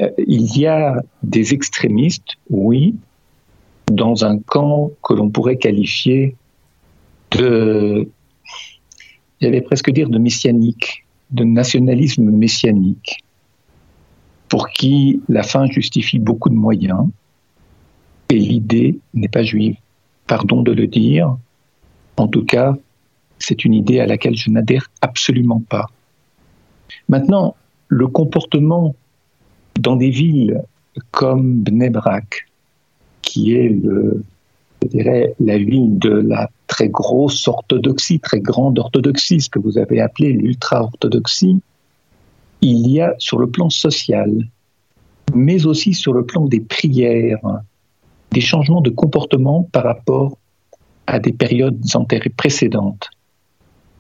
euh, 0.00 0.10
il 0.18 0.56
y 0.58 0.66
a 0.66 1.02
des 1.22 1.54
extrémistes, 1.54 2.36
oui, 2.50 2.94
dans 3.86 4.24
un 4.24 4.38
camp 4.38 4.90
que 5.02 5.14
l'on 5.14 5.28
pourrait 5.28 5.56
qualifier 5.56 6.36
de, 7.32 8.08
j'allais 9.40 9.60
presque 9.60 9.90
dire 9.90 10.08
de 10.08 10.18
messianique, 10.18 11.04
de 11.30 11.44
nationalisme 11.44 12.30
messianique, 12.30 13.23
pour 14.48 14.68
qui 14.68 15.20
la 15.28 15.42
fin 15.42 15.66
justifie 15.66 16.18
beaucoup 16.18 16.48
de 16.48 16.54
moyens 16.54 17.08
et 18.30 18.38
l'idée 18.38 18.98
n'est 19.14 19.28
pas 19.28 19.42
juive. 19.42 19.76
Pardon 20.26 20.62
de 20.62 20.72
le 20.72 20.86
dire, 20.86 21.36
en 22.16 22.28
tout 22.28 22.44
cas, 22.44 22.74
c'est 23.38 23.64
une 23.64 23.74
idée 23.74 24.00
à 24.00 24.06
laquelle 24.06 24.36
je 24.36 24.50
n'adhère 24.50 24.90
absolument 25.00 25.62
pas. 25.68 25.90
Maintenant, 27.08 27.56
le 27.88 28.06
comportement 28.08 28.94
dans 29.78 29.96
des 29.96 30.10
villes 30.10 30.62
comme 31.10 31.62
Bnebrak, 31.62 32.46
qui 33.22 33.54
est 33.54 33.68
le, 33.68 34.22
je 34.82 34.88
dirais, 34.88 35.34
la 35.40 35.58
ville 35.58 35.98
de 35.98 36.10
la 36.10 36.50
très 36.66 36.88
grosse 36.88 37.46
orthodoxie, 37.48 38.20
très 38.20 38.40
grande 38.40 38.78
orthodoxie, 38.78 39.40
ce 39.40 39.48
que 39.48 39.58
vous 39.58 39.78
avez 39.78 40.00
appelé 40.00 40.32
l'ultra-orthodoxie, 40.32 41.60
il 42.64 42.88
y 42.88 43.00
a 43.00 43.14
sur 43.18 43.38
le 43.38 43.48
plan 43.50 43.68
social, 43.68 44.30
mais 45.34 45.66
aussi 45.66 45.92
sur 45.92 46.14
le 46.14 46.24
plan 46.24 46.46
des 46.46 46.60
prières, 46.60 47.60
des 48.32 48.40
changements 48.40 48.80
de 48.80 48.90
comportement 48.90 49.68
par 49.70 49.84
rapport 49.84 50.38
à 51.06 51.18
des 51.18 51.32
périodes 51.32 51.78
précédentes. 52.36 53.10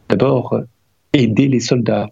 D'abord, 0.08 0.58
aider 1.12 1.46
les 1.48 1.60
soldats, 1.60 2.08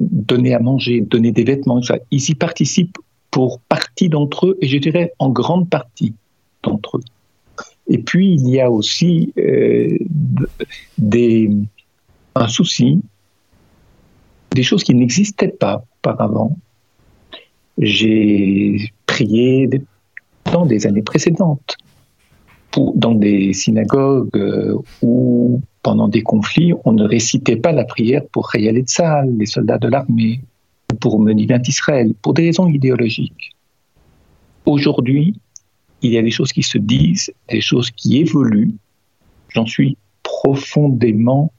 donner 0.00 0.52
à 0.54 0.58
manger, 0.58 1.00
donner 1.00 1.30
des 1.30 1.44
vêtements, 1.44 1.80
ils 2.10 2.30
y 2.30 2.34
participent 2.34 2.98
pour 3.30 3.60
partie 3.60 4.08
d'entre 4.08 4.48
eux, 4.48 4.58
et 4.60 4.66
je 4.66 4.78
dirais 4.78 5.12
en 5.20 5.30
grande 5.30 5.70
partie 5.70 6.14
d'entre 6.62 6.98
eux. 6.98 7.04
Et 7.86 7.98
puis, 7.98 8.34
il 8.34 8.48
y 8.48 8.60
a 8.60 8.70
aussi 8.70 9.32
euh, 9.38 9.96
des, 10.98 11.50
un 12.34 12.48
souci, 12.48 13.00
des 14.54 14.62
choses 14.62 14.84
qui 14.84 14.94
n'existaient 14.94 15.48
pas 15.48 15.84
auparavant. 15.98 16.56
J'ai 17.78 18.92
prié 19.06 19.68
dans 20.52 20.64
des 20.64 20.86
années 20.86 21.02
précédentes, 21.02 21.76
dans 22.94 23.14
des 23.14 23.52
synagogues 23.52 24.36
euh, 24.36 24.78
où, 25.02 25.60
pendant 25.82 26.08
des 26.08 26.22
conflits, 26.22 26.72
on 26.84 26.92
ne 26.92 27.04
récitait 27.04 27.56
pas 27.56 27.72
la 27.72 27.84
prière 27.84 28.22
pour 28.32 28.48
Rayal 28.48 28.78
Tzal, 28.78 29.36
les 29.36 29.46
soldats 29.46 29.78
de 29.78 29.88
l'armée, 29.88 30.40
pour 31.00 31.20
Menivin 31.20 31.60
Israël, 31.66 32.14
pour 32.22 32.34
des 32.34 32.46
raisons 32.46 32.68
idéologiques. 32.68 33.56
Aujourd'hui, 34.66 35.38
il 36.02 36.12
y 36.12 36.18
a 36.18 36.22
des 36.22 36.30
choses 36.30 36.52
qui 36.52 36.62
se 36.62 36.78
disent, 36.78 37.32
des 37.50 37.60
choses 37.60 37.90
qui 37.90 38.18
évoluent. 38.18 38.74
J'en 39.48 39.66
suis 39.66 39.96
profondément, 40.22 41.52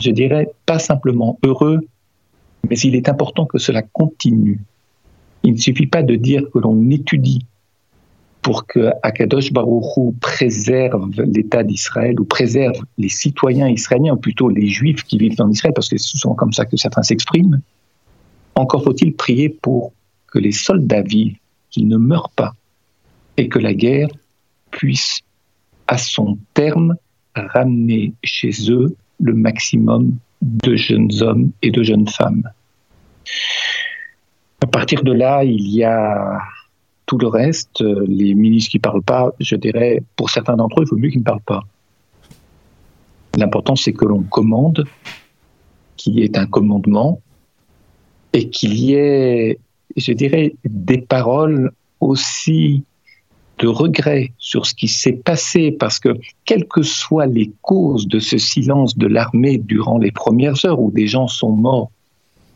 je 0.00 0.10
dirais, 0.10 0.48
pas 0.66 0.78
simplement 0.78 1.38
heureux, 1.44 1.80
mais 2.68 2.78
il 2.78 2.94
est 2.94 3.08
important 3.08 3.46
que 3.46 3.58
cela 3.58 3.82
continue. 3.82 4.60
Il 5.42 5.52
ne 5.52 5.58
suffit 5.58 5.86
pas 5.86 6.02
de 6.02 6.16
dire 6.16 6.42
que 6.52 6.58
l'on 6.58 6.90
étudie 6.90 7.46
pour 8.42 8.66
que 8.66 8.90
Akadosh 9.02 9.52
Baruchou 9.52 10.14
préserve 10.20 11.10
l'État 11.22 11.62
d'Israël 11.62 12.18
ou 12.20 12.24
préserve 12.24 12.82
les 12.96 13.08
citoyens 13.08 13.68
israéliens, 13.68 14.14
ou 14.14 14.16
plutôt 14.16 14.48
les 14.48 14.68
juifs 14.68 15.02
qui 15.02 15.18
vivent 15.18 15.40
en 15.40 15.50
Israël, 15.50 15.74
parce 15.74 15.88
que 15.88 15.98
ce 15.98 16.16
sont 16.16 16.34
comme 16.34 16.52
ça 16.52 16.64
que 16.64 16.76
certains 16.76 17.02
s'expriment. 17.02 17.60
Encore 18.54 18.84
faut-il 18.84 19.14
prier 19.14 19.48
pour 19.48 19.92
que 20.28 20.38
les 20.38 20.52
soldats 20.52 21.02
vivent, 21.02 21.36
qu'ils 21.70 21.88
ne 21.88 21.96
meurent 21.96 22.30
pas, 22.30 22.54
et 23.36 23.48
que 23.48 23.58
la 23.58 23.74
guerre 23.74 24.08
puisse, 24.70 25.20
à 25.86 25.98
son 25.98 26.38
terme, 26.54 26.96
ramener 27.34 28.12
chez 28.22 28.70
eux 28.70 28.96
le 29.20 29.34
maximum 29.34 30.16
de 30.42 30.76
jeunes 30.76 31.10
hommes 31.20 31.50
et 31.62 31.70
de 31.70 31.82
jeunes 31.82 32.08
femmes. 32.08 32.48
À 34.60 34.66
partir 34.66 35.02
de 35.02 35.12
là, 35.12 35.44
il 35.44 35.68
y 35.68 35.84
a 35.84 36.40
tout 37.06 37.18
le 37.18 37.28
reste. 37.28 37.80
Les 37.80 38.34
ministres 38.34 38.72
qui 38.72 38.78
ne 38.78 38.82
parlent 38.82 39.02
pas, 39.02 39.32
je 39.40 39.56
dirais, 39.56 40.02
pour 40.16 40.30
certains 40.30 40.56
d'entre 40.56 40.80
eux, 40.80 40.84
il 40.84 40.88
vaut 40.88 40.96
mieux 40.96 41.10
qu'ils 41.10 41.20
ne 41.20 41.24
parlent 41.24 41.40
pas. 41.40 41.62
L'important, 43.36 43.76
c'est 43.76 43.92
que 43.92 44.04
l'on 44.04 44.22
commande, 44.22 44.84
qu'il 45.96 46.18
y 46.18 46.22
ait 46.22 46.36
un 46.36 46.46
commandement, 46.46 47.20
et 48.32 48.50
qu'il 48.50 48.74
y 48.74 48.94
ait, 48.94 49.58
je 49.96 50.12
dirais, 50.12 50.54
des 50.64 50.98
paroles 50.98 51.72
aussi 52.00 52.84
de 53.58 53.66
regret 53.66 54.32
sur 54.38 54.66
ce 54.66 54.74
qui 54.74 54.88
s'est 54.88 55.12
passé, 55.12 55.72
parce 55.72 55.98
que 55.98 56.10
quelles 56.44 56.66
que 56.66 56.82
soient 56.82 57.26
les 57.26 57.52
causes 57.62 58.06
de 58.06 58.18
ce 58.18 58.38
silence 58.38 58.96
de 58.96 59.06
l'armée 59.06 59.58
durant 59.58 59.98
les 59.98 60.12
premières 60.12 60.64
heures 60.64 60.80
où 60.80 60.90
des 60.90 61.06
gens 61.06 61.26
sont 61.26 61.52
morts, 61.52 61.90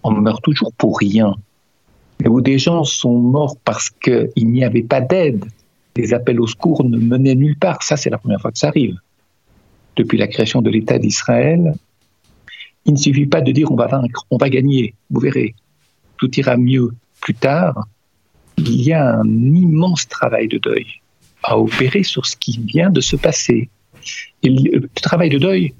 on 0.03 0.13
meurt 0.13 0.43
toujours 0.43 0.73
pour 0.73 0.99
rien, 0.99 1.35
mais 2.21 2.29
où 2.29 2.41
des 2.41 2.59
gens 2.59 2.85
sont 2.85 3.19
morts 3.19 3.57
parce 3.65 3.91
qu'il 3.91 4.31
n'y 4.37 4.65
avait 4.65 4.83
pas 4.83 5.01
d'aide, 5.01 5.45
les 5.97 6.15
appels 6.15 6.41
au 6.41 6.47
secours 6.47 6.85
ne 6.85 6.99
menaient 6.99 7.35
nulle 7.35 7.59
part, 7.59 7.83
ça 7.83 7.97
c'est 7.97 8.11
la 8.11 8.19
première 8.19 8.41
fois 8.41 8.53
que 8.53 8.59
ça 8.59 8.69
arrive. 8.69 8.97
Depuis 9.97 10.17
la 10.19 10.27
création 10.27 10.63
de 10.63 10.71
l'État 10.71 10.99
d'Israël, 10.99 11.75
il 12.85 12.95
ne 12.95 12.99
suffit 12.99 13.27
pas 13.27 13.41
de 13.41 13.53
dire 13.53 13.71
on 13.71 13.77
va 13.77 13.87
vaincre, 13.87 14.27
on 14.31 14.39
va 14.39 14.49
gagner, 14.49 14.95
vous 15.11 15.21
verrez, 15.21 15.55
tout 16.17 16.31
ira 16.39 16.57
mieux 16.57 16.91
plus 17.21 17.35
tard 17.35 17.87
il 18.59 18.83
y 18.83 18.93
a 18.93 19.19
un 19.19 19.55
immense 19.55 20.09
travail 20.09 20.49
de 20.49 20.59
deuil 20.59 20.87
à 21.43 21.59
opérer 21.59 22.03
sur 22.03 22.27
ce 22.27 22.37
qui 22.37 22.61
vient 22.65 22.91
de 22.91 23.01
se 23.01 23.17
passer. 23.17 23.69
Et 24.43 24.49
le 24.49 24.89
travail 24.95 25.31
de 25.31 25.39
deuil, 25.39 25.75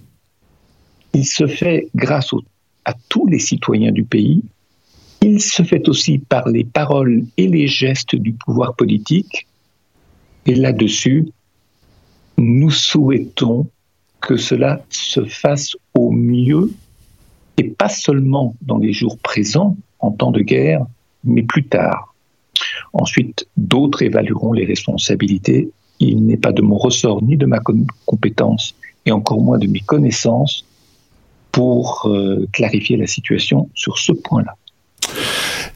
il 1.13 1.25
se 1.25 1.47
fait 1.47 1.89
grâce 1.95 2.33
à 2.85 2.95
tous 3.09 3.27
les 3.27 3.39
citoyens 3.39 3.93
du 3.93 4.05
pays. 4.05 4.43
Il 5.21 5.41
se 5.41 5.63
fait 5.63 5.89
aussi 5.89 6.19
par 6.19 6.49
les 6.49 6.65
paroles 6.65 7.25
et 7.37 7.47
les 7.47 7.69
gestes 7.69 8.17
du 8.17 8.33
pouvoir 8.33 8.75
politique. 8.75 9.47
Et 10.47 10.55
là-dessus, 10.55 11.29
nous 12.39 12.71
souhaitons 12.71 13.69
que 14.21 14.37
cela 14.37 14.85
se 14.91 15.25
fasse 15.25 15.77
au 15.95 16.11
mieux, 16.11 16.73
et 17.59 17.65
pas 17.65 17.89
seulement 17.89 18.55
dans 18.63 18.79
les 18.79 18.93
jours 18.93 19.19
présents, 19.19 19.77
en 20.01 20.11
temps 20.11 20.31
de 20.31 20.41
guerre, 20.41 20.85
mais 21.23 21.43
plus 21.43 21.65
tard. 21.65 22.15
Ensuite, 22.93 23.47
d'autres 23.57 24.03
évalueront 24.03 24.53
les 24.53 24.65
responsabilités. 24.65 25.71
Il 26.01 26.25
n'est 26.25 26.37
pas 26.37 26.53
de 26.53 26.63
mon 26.63 26.77
ressort 26.77 27.23
ni 27.23 27.37
de 27.37 27.47
ma 27.47 27.61
compétence, 28.07 28.75
et 29.07 29.13
encore 29.13 29.41
moins 29.41 29.59
de 29.59 29.67
mes 29.67 29.81
connaissances, 29.81 30.65
pour 31.53 32.07
euh, 32.07 32.47
clarifier 32.53 32.97
la 32.97 33.07
situation 33.07 33.69
sur 33.75 33.99
ce 33.99 34.13
point-là. 34.13 34.57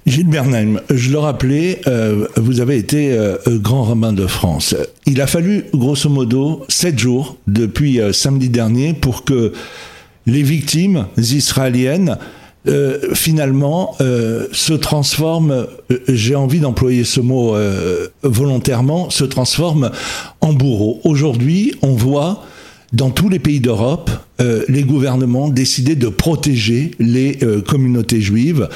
Gilles 0.07 0.29
Bernheim, 0.29 0.81
je 0.89 1.11
le 1.11 1.19
rappelais, 1.19 1.81
euh, 1.89 2.29
vous 2.37 2.61
avez 2.61 2.77
été 2.77 3.13
euh, 3.13 3.37
grand 3.49 3.83
rabbin 3.83 4.13
de 4.13 4.27
France. 4.29 4.77
Il 5.05 5.21
a 5.21 5.27
fallu, 5.27 5.65
grosso 5.75 6.09
modo, 6.09 6.65
sept 6.69 6.97
jours 6.97 7.37
depuis 7.49 8.01
samedi 8.13 8.49
dernier 8.49 8.95
pour 8.95 9.25
que 9.25 9.53
les 10.27 10.43
victimes 10.43 11.07
israéliennes 11.17 12.19
finalement 13.15 13.97
se 13.99 14.73
transforme, 14.73 15.53
euh, 15.53 15.99
j'ai 16.09 16.35
envie 16.35 16.59
d'employer 16.59 17.05
ce 17.05 17.21
mot 17.21 17.55
volontairement, 18.23 19.11
se 19.11 19.25
transforme 19.25 19.91
en 20.41 20.53
bourreau. 20.53 21.01
Aujourd'hui, 21.05 21.75
on 21.83 21.95
voit 21.95 22.43
dans 22.93 23.11
tous 23.11 23.29
les 23.29 23.39
pays 23.39 23.61
d'Europe, 23.61 24.11
les 24.69 24.83
gouvernements 24.83 25.49
décider 25.49 25.97
de 25.97 26.09
protéger 26.09 26.93
les 26.99 27.39
communautés 27.67 28.21
juives. 28.21 28.69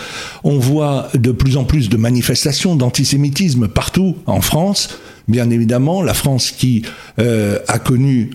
On 0.43 0.59
voit 0.59 1.09
de 1.15 1.33
plus 1.33 1.57
en 1.57 1.65
plus 1.65 1.89
de 1.89 1.97
manifestations 1.97 2.77
d'antisémitisme 2.77 3.69
partout 3.69 4.17
en 4.27 4.41
France. 4.41 4.99
Bien 5.29 5.51
évidemment, 5.51 6.03
la 6.03 6.15
France 6.15 6.51
qui 6.51 6.83
a 7.19 7.79
connu 7.79 8.31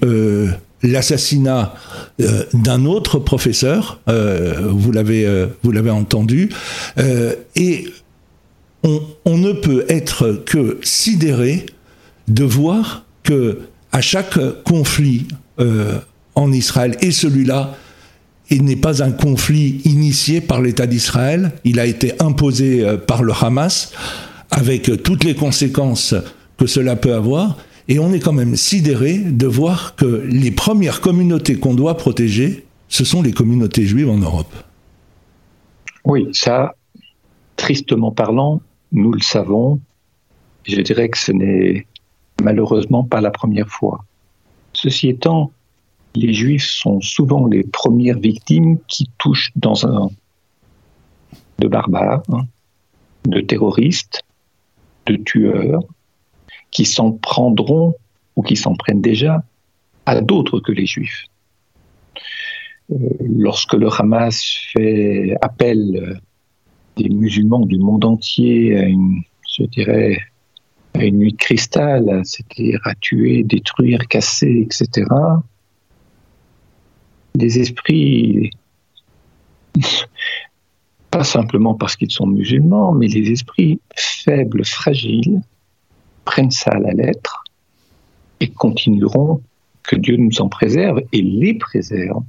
l'assassinat 0.85 1.73
euh, 2.21 2.43
d'un 2.53 2.85
autre 2.85 3.19
professeur, 3.19 3.99
euh, 4.07 4.69
vous 4.71 4.91
l'avez 4.91 5.25
euh, 5.25 5.47
vous 5.63 5.71
l'avez 5.71 5.89
entendu, 5.89 6.49
et 7.55 7.87
on, 8.83 9.01
on, 9.25 9.37
ne 9.37 9.51
peut 9.51 9.85
être 9.89 10.43
que 10.45 10.79
sidéré 10.83 11.65
de 12.27 12.43
voir 12.43 13.05
que 13.23 13.61
à 13.91 14.01
chaque 14.01 14.37
conflit 14.63 15.27
en 15.57 16.51
Israël 16.51 16.97
et 17.01 17.11
celui-là, 17.11 17.75
il 18.49 18.63
n'est 18.63 18.75
pas 18.75 19.01
un 19.01 19.11
conflit 19.11 19.81
initié 19.85 20.41
par 20.41 20.61
l'État 20.61 20.85
d'Israël, 20.85 21.53
il 21.63 21.79
a 21.79 21.85
été 21.85 22.13
imposé 22.21 22.85
par 23.07 23.23
le 23.23 23.33
Hamas 23.33 23.91
avec 24.51 25.01
toutes 25.03 25.23
les 25.23 25.35
conséquences 25.35 26.13
que 26.57 26.67
cela 26.67 26.95
peut 26.95 27.13
avoir. 27.13 27.57
Et 27.87 27.99
on 27.99 28.13
est 28.13 28.19
quand 28.19 28.33
même 28.33 28.55
sidéré 28.55 29.17
de 29.17 29.45
voir 29.47 29.95
que 29.95 30.23
les 30.27 30.51
premières 30.51 31.01
communautés 31.01 31.55
qu'on 31.55 31.75
doit 31.75 31.97
protéger, 31.97 32.65
ce 32.87 33.05
sont 33.05 33.21
les 33.21 33.31
communautés 33.31 33.85
juives 33.85 34.09
en 34.09 34.17
Europe. 34.17 34.53
Oui, 36.03 36.27
ça, 36.33 36.75
tristement 37.55 38.11
parlant, 38.11 38.61
nous 38.91 39.11
le 39.11 39.21
savons. 39.21 39.79
Je 40.67 40.81
dirais 40.81 41.09
que 41.09 41.17
ce 41.17 41.31
n'est 41.31 41.85
malheureusement 42.43 43.03
pas 43.03 43.21
la 43.21 43.31
première 43.31 43.69
fois. 43.69 44.03
Ceci 44.75 45.07
étant, 45.07 45.51
les 46.15 46.33
juifs 46.33 46.69
sont 46.69 46.99
souvent 46.99 47.47
les 47.47 47.63
premières 47.63 48.19
victimes 48.19 48.77
qui 48.87 49.09
touchent 49.17 49.51
dans 49.55 49.87
un 49.87 50.09
de 51.59 51.67
barbares, 51.69 52.23
hein, 52.33 52.45
de 53.25 53.39
terroristes, 53.39 54.23
de 55.05 55.15
tueurs, 55.15 55.81
qui 56.71 56.83
s'en 56.83 57.13
prendront 57.13 57.95
ou 58.35 58.41
qui 58.41 58.57
s'en 58.57 58.75
prennent 58.75 59.01
déjà 59.01 59.43
à 60.05 60.19
d'autres 60.19 60.59
que 60.59 60.73
les 60.73 60.85
juifs. 60.85 61.23
Euh, 62.91 62.95
lorsque 63.21 63.73
le 63.73 63.87
Hamas 63.87 64.43
fait 64.73 65.37
appel 65.41 66.19
des 66.97 67.09
musulmans 67.09 67.65
du 67.65 67.79
monde 67.79 68.03
entier 68.03 68.77
à 68.77 68.83
une, 68.83 69.23
je 69.57 69.63
dirais, 69.63 70.17
une 71.07 71.19
nuit 71.19 71.33
de 71.33 71.37
cristal, 71.37 72.21
c'est-à-dire 72.23 72.79
à 72.85 72.95
tuer, 72.95 73.43
détruire, 73.43 74.07
casser, 74.07 74.65
etc., 74.65 75.07
les 77.35 77.59
esprits, 77.59 78.51
pas 81.11 81.23
simplement 81.23 81.73
parce 81.73 81.95
qu'ils 81.95 82.11
sont 82.11 82.27
musulmans, 82.27 82.93
mais 82.93 83.07
les 83.07 83.31
esprits 83.31 83.79
faibles, 83.95 84.65
fragiles, 84.65 85.41
prennent 86.23 86.51
ça 86.51 86.71
à 86.71 86.79
la 86.79 86.91
lettre 86.91 87.43
et 88.39 88.49
continueront, 88.49 89.41
que 89.83 89.95
Dieu 89.95 90.17
nous 90.17 90.41
en 90.41 90.49
préserve 90.49 91.01
et 91.11 91.21
les 91.21 91.53
préserve, 91.53 92.23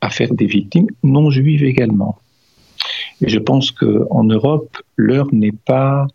à 0.00 0.10
faire 0.10 0.32
des 0.34 0.46
victimes 0.46 0.88
non 1.02 1.30
juives 1.30 1.64
également. 1.64 2.18
Et 3.20 3.28
je 3.28 3.38
pense 3.38 3.70
qu'en 3.70 4.24
Europe, 4.24 4.78
l'heure 4.96 5.28
n'est 5.32 5.52
pas 5.52 6.06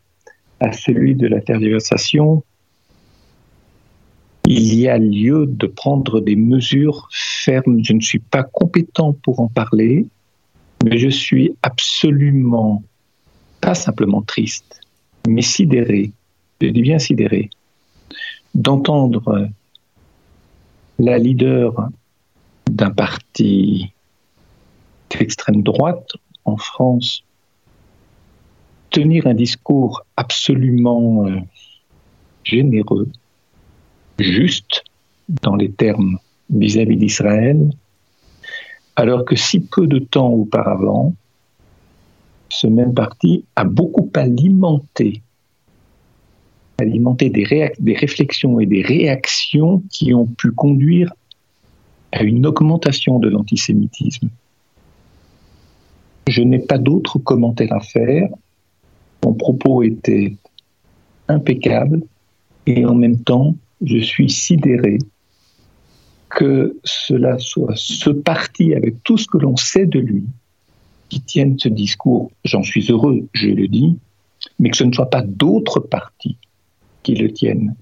à 0.59 0.71
celui 0.71 1.15
de 1.15 1.27
la 1.27 1.41
tergiversation. 1.41 2.43
Il 4.45 4.73
y 4.75 4.87
a 4.87 4.97
lieu 4.97 5.45
de 5.45 5.67
prendre 5.67 6.21
des 6.21 6.35
mesures 6.35 7.09
fermes. 7.11 7.83
Je 7.83 7.93
ne 7.93 8.01
suis 8.01 8.19
pas 8.19 8.43
compétent 8.43 9.13
pour 9.13 9.39
en 9.39 9.47
parler, 9.47 10.07
mais 10.83 10.97
je 10.97 11.09
suis 11.09 11.55
absolument, 11.63 12.83
pas 13.61 13.75
simplement 13.75 14.21
triste, 14.21 14.81
mais 15.27 15.41
sidéré, 15.41 16.11
je 16.61 16.67
dis 16.67 16.81
bien 16.81 16.99
sidéré, 16.99 17.49
d'entendre 18.55 19.49
la 20.99 21.17
leader 21.17 21.89
d'un 22.69 22.91
parti 22.91 23.91
d'extrême 25.09 25.61
droite 25.61 26.13
en 26.45 26.57
France 26.57 27.23
tenir 28.89 29.27
un 29.27 29.33
discours 29.33 30.05
absolument 30.15 31.27
euh, 31.27 31.39
généreux, 32.43 33.09
juste 34.19 34.83
dans 35.41 35.55
les 35.55 35.71
termes 35.71 36.19
vis-à-vis 36.49 36.97
d'Israël, 36.97 37.69
alors 38.95 39.25
que 39.25 39.35
si 39.35 39.59
peu 39.59 39.87
de 39.87 39.99
temps 39.99 40.29
auparavant, 40.29 41.13
ce 42.49 42.67
même 42.67 42.93
parti 42.93 43.45
a 43.55 43.63
beaucoup 43.63 44.09
alimenté, 44.15 45.21
alimenté 46.79 47.29
des, 47.29 47.71
des 47.77 47.93
réflexions 47.93 48.59
et 48.59 48.65
des 48.65 48.81
réactions 48.81 49.83
qui 49.91 50.13
ont 50.13 50.25
pu 50.25 50.51
conduire 50.51 51.13
à 52.11 52.23
une 52.23 52.45
augmentation 52.45 53.19
de 53.19 53.29
l'antisémitisme. 53.29 54.29
Je 56.27 56.41
n'ai 56.41 56.59
pas 56.59 56.77
d'autres 56.77 57.19
commentaires 57.19 57.73
à 57.73 57.79
faire. 57.79 58.29
Mon 59.27 59.33
propos 59.33 59.83
était 59.83 60.37
impeccable 61.27 62.01
et 62.65 62.85
en 62.85 62.95
même 62.95 63.19
temps, 63.19 63.57
je 63.81 63.97
suis 63.97 64.29
sidéré 64.29 64.99
que 66.29 66.77
cela 66.85 67.37
soit 67.37 67.73
ce 67.75 68.09
parti 68.09 68.73
avec 68.73 69.03
tout 69.03 69.17
ce 69.17 69.27
que 69.27 69.37
l'on 69.37 69.57
sait 69.57 69.85
de 69.85 69.99
lui 69.99 70.23
qui 71.09 71.19
tienne 71.19 71.59
ce 71.59 71.67
discours. 71.67 72.31
J'en 72.45 72.63
suis 72.63 72.89
heureux, 72.89 73.27
je 73.33 73.49
le 73.49 73.67
dis, 73.67 73.99
mais 74.59 74.69
que 74.69 74.77
ce 74.77 74.85
ne 74.85 74.93
soit 74.93 75.09
pas 75.09 75.23
d'autres 75.23 75.81
partis 75.81 76.37
qui 77.03 77.15
le 77.15 77.29
tiennent. 77.33 77.75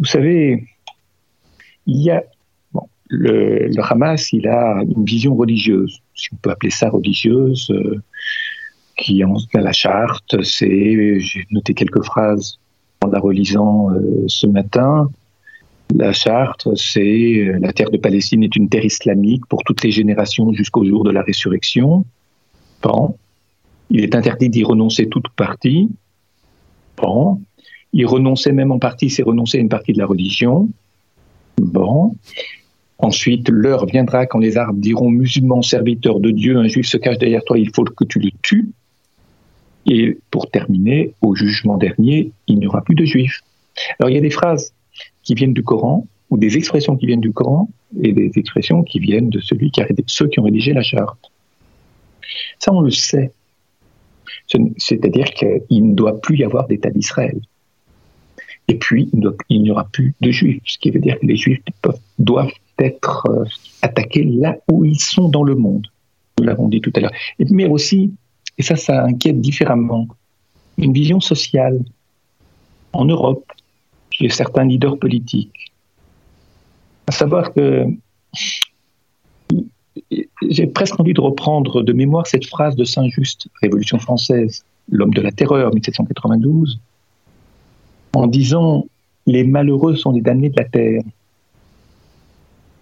Vous 0.00 0.06
savez, 0.06 0.64
il 1.86 2.02
y 2.02 2.10
a 2.10 2.24
le, 3.10 3.70
Hamas, 3.78 4.32
il 4.32 4.48
a 4.48 4.82
une 4.82 5.04
vision 5.04 5.36
religieuse, 5.36 6.02
si 6.16 6.30
on 6.32 6.36
peut 6.38 6.50
appeler 6.50 6.70
ça 6.70 6.90
religieuse, 6.90 7.70
euh, 7.70 8.02
qui 8.98 9.22
la 9.54 9.72
charte. 9.72 10.42
C'est, 10.42 11.20
j'ai 11.20 11.46
noté 11.50 11.72
quelques 11.72 12.04
phrases 12.04 12.58
en 13.02 13.08
la 13.08 13.18
relisant 13.18 13.90
euh, 13.90 14.24
ce 14.26 14.46
matin. 14.46 15.08
La 15.94 16.12
charte, 16.12 16.68
c'est 16.74 17.00
euh, 17.38 17.58
la 17.60 17.72
terre 17.72 17.90
de 17.90 17.96
Palestine 17.96 18.42
est 18.42 18.54
une 18.56 18.68
terre 18.68 18.84
islamique 18.84 19.46
pour 19.46 19.62
toutes 19.64 19.82
les 19.82 19.90
générations 19.90 20.52
jusqu'au 20.52 20.84
jour 20.84 21.04
de 21.04 21.10
la 21.10 21.22
résurrection. 21.22 22.04
Bon. 22.82 23.16
Il 23.90 24.02
est 24.02 24.14
interdit 24.14 24.50
d'y 24.50 24.64
renoncer 24.64 25.08
toute 25.08 25.28
partie. 25.30 25.88
Bon. 26.98 27.40
Y 27.94 28.04
renoncer 28.04 28.52
même 28.52 28.70
en 28.70 28.78
partie, 28.78 29.08
c'est 29.08 29.22
renoncer 29.22 29.58
à 29.58 29.60
une 29.62 29.70
partie 29.70 29.94
de 29.94 29.98
la 29.98 30.06
religion. 30.06 30.68
Bon. 31.56 32.16
Ensuite, 32.98 33.48
l'heure 33.48 33.86
viendra 33.86 34.26
quand 34.26 34.40
les 34.40 34.58
Arabes 34.58 34.80
diront 34.80 35.08
musulmans, 35.08 35.62
serviteurs 35.62 36.20
de 36.20 36.30
Dieu, 36.32 36.58
un 36.58 36.66
juif 36.66 36.86
se 36.86 36.96
cache 36.96 37.16
derrière 37.16 37.44
toi, 37.44 37.58
il 37.58 37.70
faut 37.74 37.84
que 37.84 38.04
tu 38.04 38.18
le 38.18 38.30
tues. 38.42 38.68
Et 39.88 40.18
pour 40.30 40.50
terminer, 40.50 41.14
au 41.22 41.34
jugement 41.34 41.78
dernier, 41.78 42.32
il 42.46 42.58
n'y 42.58 42.66
aura 42.66 42.82
plus 42.82 42.94
de 42.94 43.04
juifs. 43.04 43.40
Alors 43.98 44.10
il 44.10 44.14
y 44.14 44.18
a 44.18 44.20
des 44.20 44.30
phrases 44.30 44.72
qui 45.22 45.34
viennent 45.34 45.54
du 45.54 45.62
Coran, 45.62 46.06
ou 46.30 46.36
des 46.36 46.56
expressions 46.56 46.96
qui 46.96 47.06
viennent 47.06 47.20
du 47.20 47.32
Coran, 47.32 47.68
et 48.02 48.12
des 48.12 48.32
expressions 48.36 48.82
qui 48.82 48.98
viennent 48.98 49.30
de 49.30 49.40
celui 49.40 49.70
qui 49.70 49.80
a, 49.80 49.86
ceux 50.06 50.28
qui 50.28 50.40
ont 50.40 50.44
rédigé 50.44 50.72
la 50.74 50.82
charte. 50.82 51.30
Ça, 52.58 52.72
on 52.72 52.82
le 52.82 52.90
sait. 52.90 53.32
C'est-à-dire 54.76 55.26
qu'il 55.32 55.90
ne 55.90 55.94
doit 55.94 56.20
plus 56.20 56.38
y 56.38 56.44
avoir 56.44 56.66
d'État 56.66 56.90
d'Israël. 56.90 57.40
Et 58.68 58.74
puis, 58.74 59.10
il 59.48 59.62
n'y 59.62 59.70
aura 59.70 59.84
plus 59.84 60.14
de 60.20 60.30
juifs, 60.30 60.62
ce 60.66 60.78
qui 60.78 60.90
veut 60.90 61.00
dire 61.00 61.18
que 61.18 61.26
les 61.26 61.36
juifs 61.36 61.60
doivent 62.18 62.52
être 62.78 63.26
euh, 63.30 63.44
attaqués 63.80 64.24
là 64.24 64.56
où 64.70 64.84
ils 64.84 65.00
sont 65.00 65.28
dans 65.28 65.42
le 65.42 65.54
monde. 65.54 65.86
Nous 66.38 66.44
l'avons 66.44 66.68
dit 66.68 66.82
tout 66.82 66.92
à 66.94 67.00
l'heure. 67.00 67.12
Mais 67.38 67.66
aussi, 67.66 68.12
et 68.58 68.62
ça, 68.62 68.76
ça 68.76 69.04
inquiète 69.04 69.40
différemment, 69.40 70.08
une 70.76 70.92
vision 70.92 71.20
sociale. 71.20 71.80
En 72.94 73.04
Europe, 73.04 73.44
chez 74.10 74.30
certains 74.30 74.64
leaders 74.64 74.98
politiques. 74.98 75.72
À 77.06 77.12
savoir 77.12 77.52
que 77.52 77.86
j'ai 80.48 80.66
presque 80.66 80.98
envie 80.98 81.12
de 81.12 81.20
reprendre 81.20 81.82
de 81.82 81.92
mémoire 81.92 82.26
cette 82.26 82.46
phrase 82.46 82.76
de 82.76 82.84
Saint-Just, 82.84 83.48
Révolution 83.60 83.98
française, 83.98 84.64
l'homme 84.90 85.12
de 85.12 85.20
la 85.20 85.32
terreur, 85.32 85.72
1792, 85.72 86.80
en 88.14 88.26
disant 88.26 88.86
Les 89.26 89.44
malheureux 89.44 89.96
sont 89.96 90.12
les 90.12 90.22
damnés 90.22 90.48
de 90.48 90.56
la 90.56 90.64
terre. 90.64 91.02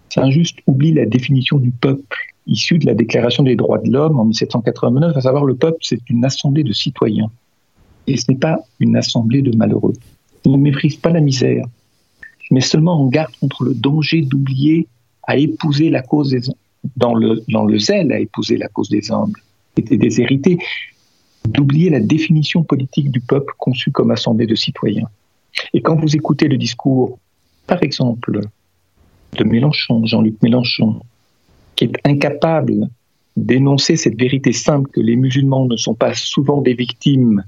Saint-Just 0.09 0.59
oublie 0.67 0.93
la 0.93 1.05
définition 1.05 1.57
du 1.57 1.71
peuple 1.71 2.26
issue 2.47 2.77
de 2.77 2.85
la 2.85 2.93
Déclaration 2.93 3.43
des 3.43 3.55
droits 3.55 3.79
de 3.79 3.91
l'homme 3.91 4.19
en 4.19 4.25
1789, 4.25 5.15
à 5.15 5.21
savoir 5.21 5.43
le 5.43 5.55
peuple, 5.55 5.77
c'est 5.81 6.09
une 6.09 6.25
assemblée 6.25 6.63
de 6.63 6.73
citoyens. 6.73 7.29
Et 8.07 8.17
ce 8.17 8.31
n'est 8.31 8.37
pas 8.37 8.59
une 8.79 8.95
assemblée 8.95 9.41
de 9.41 9.55
malheureux. 9.55 9.93
Il 10.45 10.51
ne 10.51 10.57
méprise 10.57 10.95
pas 10.95 11.09
la 11.09 11.19
misère, 11.19 11.65
mais 12.51 12.61
seulement 12.61 13.01
en 13.01 13.07
garde 13.07 13.35
contre 13.39 13.63
le 13.63 13.73
danger 13.73 14.21
d'oublier 14.21 14.87
à 15.23 15.37
épouser 15.37 15.89
la 15.89 16.01
cause 16.01 16.29
des 16.29 16.41
dans 16.95 17.13
le, 17.13 17.43
dans 17.49 17.65
le 17.65 17.77
zèle 17.77 18.11
à 18.11 18.19
épouser 18.19 18.57
la 18.57 18.67
cause 18.69 18.89
des 18.89 19.11
humbles 19.11 19.41
et 19.75 19.81
des 19.81 19.97
déshérités, 19.97 20.57
d'oublier 21.45 21.89
la 21.89 21.99
définition 21.99 22.63
politique 22.63 23.11
du 23.11 23.19
peuple 23.19 23.53
conçu 23.57 23.91
comme 23.91 24.11
assemblée 24.11 24.47
de 24.47 24.55
citoyens. 24.55 25.09
Et 25.73 25.81
quand 25.81 25.95
vous 25.95 26.15
écoutez 26.15 26.47
le 26.47 26.57
discours, 26.57 27.19
par 27.65 27.83
exemple, 27.83 28.41
de 29.33 29.43
Mélenchon, 29.43 30.05
Jean-Luc 30.05 30.41
Mélenchon, 30.41 31.01
qui 31.77 31.85
est 31.85 31.93
incapable 32.03 32.89
d'énoncer 33.37 33.95
cette 33.95 34.19
vérité 34.19 34.51
simple 34.51 34.89
que 34.91 34.99
les 34.99 35.15
musulmans 35.15 35.65
ne 35.65 35.77
sont 35.77 35.95
pas 35.95 36.13
souvent 36.13 36.61
des 36.61 36.73
victimes, 36.73 37.43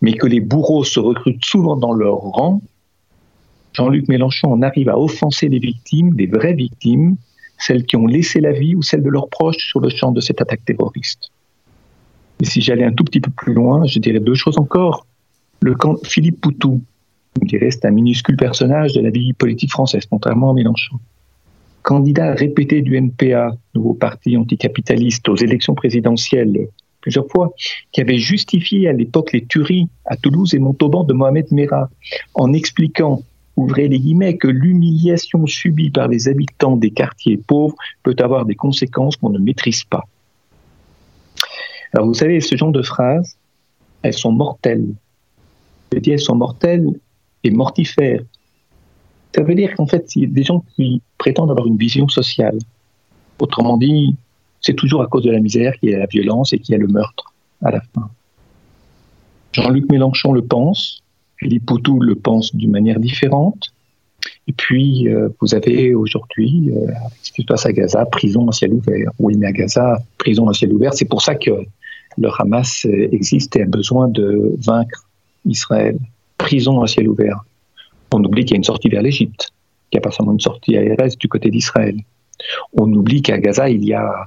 mais 0.00 0.14
que 0.14 0.26
les 0.26 0.40
bourreaux 0.40 0.82
se 0.82 0.98
recrutent 0.98 1.44
souvent 1.44 1.76
dans 1.76 1.92
leur 1.92 2.16
rang, 2.16 2.60
Jean-Luc 3.74 4.08
Mélenchon 4.08 4.52
en 4.52 4.62
arrive 4.62 4.88
à 4.88 4.98
offenser 4.98 5.48
les 5.48 5.58
victimes, 5.58 6.14
des 6.14 6.26
vraies 6.26 6.54
victimes, 6.54 7.16
celles 7.58 7.84
qui 7.84 7.96
ont 7.96 8.06
laissé 8.06 8.40
la 8.40 8.52
vie 8.52 8.74
ou 8.74 8.82
celles 8.82 9.02
de 9.02 9.08
leurs 9.08 9.28
proches 9.28 9.68
sur 9.68 9.80
le 9.80 9.88
champ 9.88 10.12
de 10.12 10.20
cette 10.20 10.40
attaque 10.40 10.64
terroriste. 10.64 11.30
Et 12.40 12.44
si 12.44 12.60
j'allais 12.60 12.84
un 12.84 12.92
tout 12.92 13.04
petit 13.04 13.20
peu 13.20 13.30
plus 13.30 13.54
loin, 13.54 13.86
je 13.86 13.98
dirais 13.98 14.20
deux 14.20 14.34
choses 14.34 14.58
encore. 14.58 15.06
Le 15.60 15.74
camp 15.74 15.96
Philippe 16.04 16.40
Poutou, 16.40 16.82
qui 17.48 17.56
reste 17.56 17.84
un 17.84 17.92
minuscule 17.92 18.36
personnage 18.36 18.94
de 18.94 19.00
la 19.00 19.10
vie 19.10 19.32
politique 19.32 19.70
française, 19.70 20.04
contrairement 20.10 20.50
à 20.50 20.54
Mélenchon. 20.54 20.96
Candidat 21.82 22.34
répété 22.34 22.82
du 22.82 22.96
NPA, 22.96 23.52
nouveau 23.74 23.94
parti 23.94 24.36
anticapitaliste, 24.36 25.28
aux 25.28 25.36
élections 25.36 25.74
présidentielles 25.74 26.68
plusieurs 27.00 27.26
fois, 27.28 27.52
qui 27.90 28.00
avait 28.00 28.18
justifié 28.18 28.88
à 28.88 28.92
l'époque 28.92 29.32
les 29.32 29.44
tueries 29.44 29.88
à 30.04 30.16
Toulouse 30.16 30.54
et 30.54 30.60
Montauban 30.60 31.02
de 31.02 31.12
Mohamed 31.12 31.50
Merah 31.50 31.90
en 32.34 32.52
expliquant 32.52 33.22
ouvrez 33.56 33.88
les 33.88 34.00
guillemets, 34.00 34.36
que 34.36 34.48
l'humiliation 34.48 35.46
subie 35.46 35.90
par 35.90 36.08
les 36.08 36.28
habitants 36.28 36.76
des 36.76 36.90
quartiers 36.90 37.36
pauvres 37.36 37.76
peut 38.02 38.16
avoir 38.18 38.44
des 38.44 38.54
conséquences 38.54 39.16
qu'on 39.16 39.30
ne 39.30 39.38
maîtrise 39.38 39.84
pas. 39.84 40.04
Alors 41.92 42.06
vous 42.06 42.14
savez, 42.14 42.40
ce 42.40 42.56
genre 42.56 42.72
de 42.72 42.82
phrases, 42.82 43.36
elles 44.02 44.14
sont 44.14 44.32
mortelles. 44.32 44.94
Je 45.92 45.98
dis 45.98 46.10
elles 46.10 46.20
sont 46.20 46.36
mortelles 46.36 46.88
et 47.44 47.50
mortifères. 47.50 48.22
Ça 49.34 49.42
veut 49.42 49.54
dire 49.54 49.74
qu'en 49.74 49.86
fait, 49.86 50.14
il 50.16 50.22
y 50.22 50.24
a 50.24 50.28
des 50.28 50.42
gens 50.42 50.64
qui 50.74 51.02
prétendent 51.22 51.52
avoir 51.52 51.68
une 51.68 51.76
vision 51.76 52.08
sociale. 52.08 52.58
Autrement 53.38 53.76
dit, 53.76 54.16
c'est 54.60 54.74
toujours 54.74 55.02
à 55.02 55.06
cause 55.06 55.22
de 55.22 55.30
la 55.30 55.38
misère 55.38 55.78
qu'il 55.78 55.90
y 55.90 55.94
a 55.94 55.98
la 56.00 56.06
violence 56.06 56.52
et 56.52 56.58
qu'il 56.58 56.72
y 56.72 56.74
a 56.74 56.80
le 56.80 56.88
meurtre 56.88 57.32
à 57.62 57.70
la 57.70 57.80
fin. 57.80 58.10
Jean-Luc 59.52 59.88
Mélenchon 59.88 60.32
le 60.32 60.42
pense, 60.42 61.04
Philippe 61.36 61.66
Poutou 61.66 62.00
le 62.00 62.16
pense 62.16 62.56
d'une 62.56 62.72
manière 62.72 62.98
différente. 62.98 63.72
Et 64.48 64.52
puis, 64.52 65.08
euh, 65.08 65.28
vous 65.40 65.54
avez 65.54 65.94
aujourd'hui, 65.94 66.72
euh, 66.72 66.90
ce 67.22 67.30
qui 67.30 67.42
se 67.42 67.46
passe 67.46 67.66
à 67.66 67.72
Gaza, 67.72 68.04
prison 68.06 68.48
à 68.48 68.52
ciel 68.52 68.72
ouvert. 68.72 69.12
Oui, 69.20 69.36
mais 69.36 69.46
à 69.46 69.52
Gaza, 69.52 69.98
prison 70.18 70.48
à 70.48 70.54
ciel 70.54 70.72
ouvert, 70.72 70.92
c'est 70.92 71.10
pour 71.12 71.22
ça 71.22 71.36
que 71.36 71.52
le 72.18 72.28
Hamas 72.36 72.84
existe 72.84 73.54
et 73.54 73.62
a 73.62 73.66
besoin 73.66 74.08
de 74.08 74.56
vaincre 74.58 75.06
Israël. 75.44 75.96
Prison 76.36 76.82
à 76.82 76.88
ciel 76.88 77.08
ouvert. 77.08 77.44
On 78.12 78.24
oublie 78.24 78.44
qu'il 78.44 78.54
y 78.54 78.56
a 78.56 78.62
une 78.62 78.64
sortie 78.72 78.88
vers 78.88 79.02
l'Égypte, 79.02 79.52
qu'il 79.92 79.98
n'y 79.98 80.04
a 80.04 80.08
pas 80.08 80.10
seulement 80.10 80.32
une 80.32 80.40
sortie 80.40 80.74
aérienne 80.74 81.10
du 81.20 81.28
côté 81.28 81.50
d'Israël. 81.50 81.96
On 82.72 82.90
oublie 82.90 83.20
qu'à 83.20 83.38
Gaza, 83.38 83.68
il 83.68 83.84
y 83.84 83.92
a, 83.92 84.26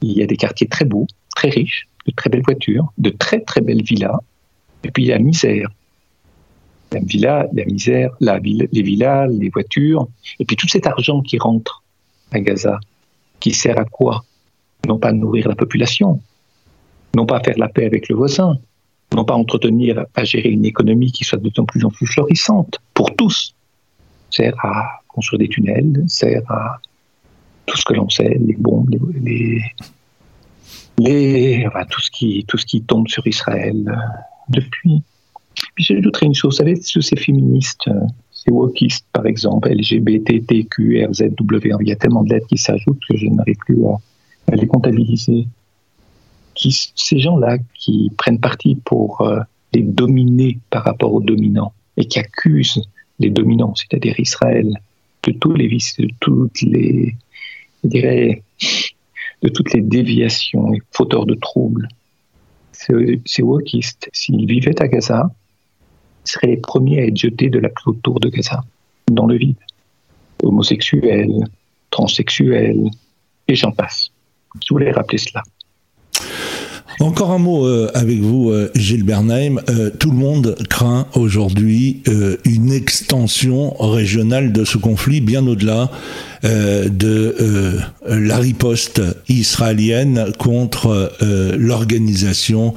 il 0.00 0.12
y 0.12 0.22
a 0.22 0.26
des 0.26 0.38
quartiers 0.38 0.66
très 0.68 0.86
beaux, 0.86 1.06
très 1.36 1.50
riches, 1.50 1.86
de 2.06 2.12
très 2.12 2.30
belles 2.30 2.42
voitures, 2.42 2.90
de 2.96 3.10
très 3.10 3.40
très 3.40 3.60
belles 3.60 3.82
villas, 3.82 4.18
et 4.82 4.90
puis 4.90 5.04
la 5.04 5.18
misère. 5.18 5.68
La 6.92 7.00
villa, 7.00 7.46
la 7.52 7.64
misère, 7.64 8.10
la, 8.20 8.38
les 8.38 8.82
villas, 8.82 9.26
les 9.28 9.50
voitures, 9.50 10.06
et 10.38 10.44
puis 10.44 10.56
tout 10.56 10.68
cet 10.68 10.86
argent 10.86 11.20
qui 11.20 11.38
rentre 11.38 11.82
à 12.32 12.40
Gaza, 12.40 12.80
qui 13.40 13.52
sert 13.52 13.78
à 13.78 13.84
quoi? 13.84 14.24
Non 14.86 14.98
pas 14.98 15.08
à 15.08 15.12
nourrir 15.12 15.48
la 15.48 15.56
population, 15.56 16.20
non 17.14 17.26
pas 17.26 17.38
à 17.38 17.42
faire 17.42 17.58
la 17.58 17.68
paix 17.68 17.84
avec 17.84 18.08
le 18.08 18.16
voisin, 18.16 18.58
non 19.14 19.24
pas 19.24 19.34
à 19.34 19.36
entretenir, 19.36 20.06
à 20.14 20.24
gérer 20.24 20.50
une 20.50 20.64
économie 20.64 21.12
qui 21.12 21.24
soit 21.24 21.38
de 21.38 21.50
plus 21.66 21.84
en 21.84 21.90
plus 21.90 22.06
florissante 22.06 22.78
pour 22.92 23.14
tous, 23.16 23.53
sert 24.34 24.54
à 24.64 25.00
construire 25.08 25.38
des 25.40 25.48
tunnels, 25.48 26.04
sert 26.06 26.50
à 26.50 26.78
tout 27.66 27.76
ce 27.76 27.84
que 27.84 27.94
l'on 27.94 28.08
sait, 28.08 28.38
les 28.40 28.56
bombes, 28.56 28.90
les, 29.22 29.62
les, 30.98 31.64
enfin, 31.66 31.84
tout 31.88 32.00
ce 32.00 32.10
qui 32.10 32.44
tout 32.46 32.58
ce 32.58 32.66
qui 32.66 32.82
tombe 32.82 33.08
sur 33.08 33.26
Israël 33.26 33.84
euh, 33.88 33.94
depuis. 34.48 35.02
Puis 35.74 35.84
j'ajouterais 35.84 36.26
une 36.26 36.34
chose, 36.34 36.54
vous 36.54 36.58
savez, 36.58 36.78
tous 36.78 37.00
ces 37.00 37.16
féministes, 37.16 37.88
euh, 37.88 38.00
ces 38.32 38.50
wokistes 38.50 39.06
par 39.12 39.26
exemple, 39.26 39.68
LGBT, 39.70 40.46
TQ, 40.46 41.06
RZW, 41.06 41.76
il 41.80 41.88
y 41.88 41.92
a 41.92 41.96
tellement 41.96 42.22
de 42.22 42.34
lettres 42.34 42.46
qui 42.48 42.58
s'ajoutent 42.58 43.00
que 43.08 43.16
je 43.16 43.26
n'arrive 43.26 43.56
plus 43.56 43.78
à, 43.86 44.56
les 44.56 44.66
comptabiliser. 44.66 45.46
Ces 46.56 47.18
gens-là 47.18 47.58
qui 47.74 48.12
prennent 48.16 48.38
parti 48.38 48.76
pour 48.84 49.22
euh, 49.22 49.40
les 49.72 49.82
dominer 49.82 50.58
par 50.70 50.84
rapport 50.84 51.12
aux 51.12 51.20
dominants 51.20 51.72
et 51.96 52.04
qui 52.04 52.18
accusent 52.18 52.82
les 53.18 53.30
dominants, 53.30 53.74
c'est-à-dire 53.74 54.18
Israël, 54.18 54.68
de 55.22 55.32
tous 55.32 55.54
les 55.54 55.66
vices, 55.66 55.96
de 55.98 56.08
toutes 56.20 56.60
les, 56.62 57.16
je 57.82 57.88
dirais, 57.88 58.42
de 59.42 59.48
toutes 59.48 59.72
les 59.72 59.80
déviations 59.80 60.74
et 60.74 60.80
fauteurs 60.90 61.26
de 61.26 61.34
troubles. 61.34 61.88
Ces 62.72 63.42
wokistes, 63.42 64.10
s'ils 64.12 64.46
vivaient 64.46 64.80
à 64.82 64.88
Gaza, 64.88 65.30
seraient 66.24 66.48
les 66.48 66.56
premiers 66.56 67.00
à 67.00 67.06
être 67.06 67.16
jetés 67.16 67.48
de 67.48 67.58
la 67.58 67.68
plus 67.68 67.96
tour 68.02 68.20
de 68.20 68.28
Gaza, 68.28 68.64
dans 69.10 69.26
le 69.26 69.36
vide. 69.36 69.56
Homosexuels, 70.42 71.44
transsexuels, 71.90 72.90
et 73.48 73.54
j'en 73.54 73.70
passe. 73.70 74.10
Je 74.66 74.74
voulais 74.74 74.90
rappeler 74.92 75.18
cela. 75.18 75.42
Encore 77.00 77.32
un 77.32 77.38
mot 77.38 77.66
euh, 77.66 77.90
avec 77.94 78.20
vous, 78.20 78.50
euh, 78.50 78.70
Gilles 78.76 79.02
Bernheim. 79.02 79.60
Euh, 79.68 79.90
tout 79.90 80.10
le 80.10 80.16
monde 80.16 80.54
craint 80.70 81.06
aujourd'hui 81.14 82.02
une 82.44 82.72
extension 82.72 83.74
régionale 83.82 84.52
de 84.52 84.64
ce 84.64 84.78
conflit, 84.78 85.20
bien 85.20 85.46
au-delà 85.46 85.90
de 86.42 87.78
la 88.06 88.36
riposte 88.36 89.00
israélienne 89.28 90.32
contre 90.38 91.12
l'organisation 91.56 92.74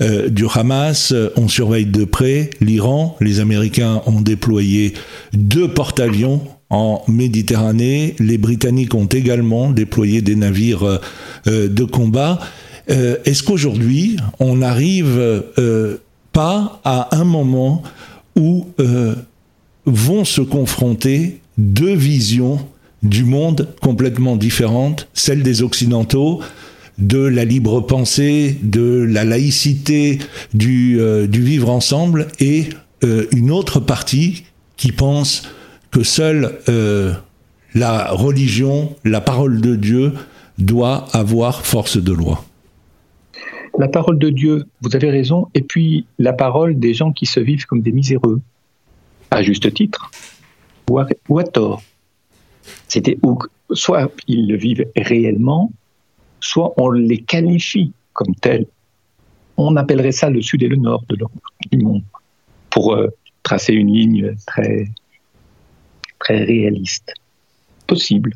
du 0.00 0.44
Hamas. 0.54 1.12
On 1.36 1.48
surveille 1.48 1.86
de 1.86 2.04
près 2.04 2.50
l'Iran. 2.60 3.16
Les 3.20 3.40
Américains 3.40 4.02
ont 4.06 4.20
déployé 4.20 4.94
deux 5.34 5.68
porte-avions 5.68 6.40
en 6.70 7.02
Méditerranée. 7.08 8.14
Les 8.18 8.38
Britanniques 8.38 8.94
ont 8.94 9.06
également 9.06 9.70
déployé 9.70 10.22
des 10.22 10.36
navires 10.36 11.00
de 11.46 11.84
combat. 11.84 12.40
Euh, 12.88 13.16
est-ce 13.24 13.42
qu'aujourd'hui, 13.42 14.16
on 14.38 14.56
n'arrive 14.56 15.18
euh, 15.18 15.96
pas 16.32 16.80
à 16.84 17.16
un 17.16 17.24
moment 17.24 17.82
où 18.36 18.68
euh, 18.80 19.14
vont 19.86 20.24
se 20.24 20.40
confronter 20.40 21.40
deux 21.58 21.94
visions 21.94 22.58
du 23.02 23.24
monde 23.24 23.68
complètement 23.80 24.36
différentes, 24.36 25.08
celle 25.14 25.42
des 25.42 25.62
Occidentaux, 25.62 26.40
de 26.98 27.18
la 27.18 27.44
libre 27.46 27.80
pensée, 27.80 28.58
de 28.62 29.06
la 29.08 29.24
laïcité, 29.24 30.18
du, 30.52 31.00
du 31.28 31.42
vivre 31.42 31.70
ensemble, 31.70 32.28
et 32.40 32.68
une 33.32 33.50
autre 33.50 33.80
partie 33.80 34.44
qui 34.76 34.92
pense 34.92 35.44
que 35.90 36.02
seule 36.02 36.58
la 37.74 38.10
religion, 38.10 38.94
la 39.04 39.22
parole 39.22 39.62
de 39.62 39.76
Dieu 39.76 40.12
doit 40.58 41.06
avoir 41.14 41.64
force 41.64 41.96
de 41.96 42.12
loi 42.12 42.44
la 43.78 43.88
parole 43.88 44.18
de 44.18 44.30
Dieu, 44.30 44.64
vous 44.82 44.94
avez 44.96 45.10
raison, 45.10 45.48
et 45.54 45.62
puis 45.62 46.06
la 46.18 46.32
parole 46.32 46.78
des 46.78 46.94
gens 46.94 47.12
qui 47.12 47.26
se 47.26 47.40
vivent 47.40 47.66
comme 47.66 47.82
des 47.82 47.92
miséreux, 47.92 48.40
à 49.30 49.42
juste 49.42 49.72
titre, 49.72 50.10
ou 50.88 50.98
à, 50.98 51.44
tort. 51.44 51.82
C'était 52.88 53.16
soit 53.72 54.10
ils 54.26 54.48
le 54.48 54.56
vivent 54.56 54.86
réellement, 54.96 55.70
soit 56.40 56.74
on 56.76 56.90
les 56.90 57.18
qualifie 57.18 57.92
comme 58.12 58.34
tels. 58.34 58.66
On 59.56 59.76
appellerait 59.76 60.12
ça 60.12 60.30
le 60.30 60.42
sud 60.42 60.62
et 60.62 60.68
le 60.68 60.76
nord 60.76 61.04
de 61.08 61.16
du 61.70 61.78
monde, 61.78 62.02
pour 62.70 62.94
euh, 62.94 63.08
tracer 63.42 63.72
une 63.72 63.92
ligne 63.92 64.34
très, 64.46 64.88
très 66.18 66.42
réaliste. 66.44 67.12
Possible. 67.86 68.32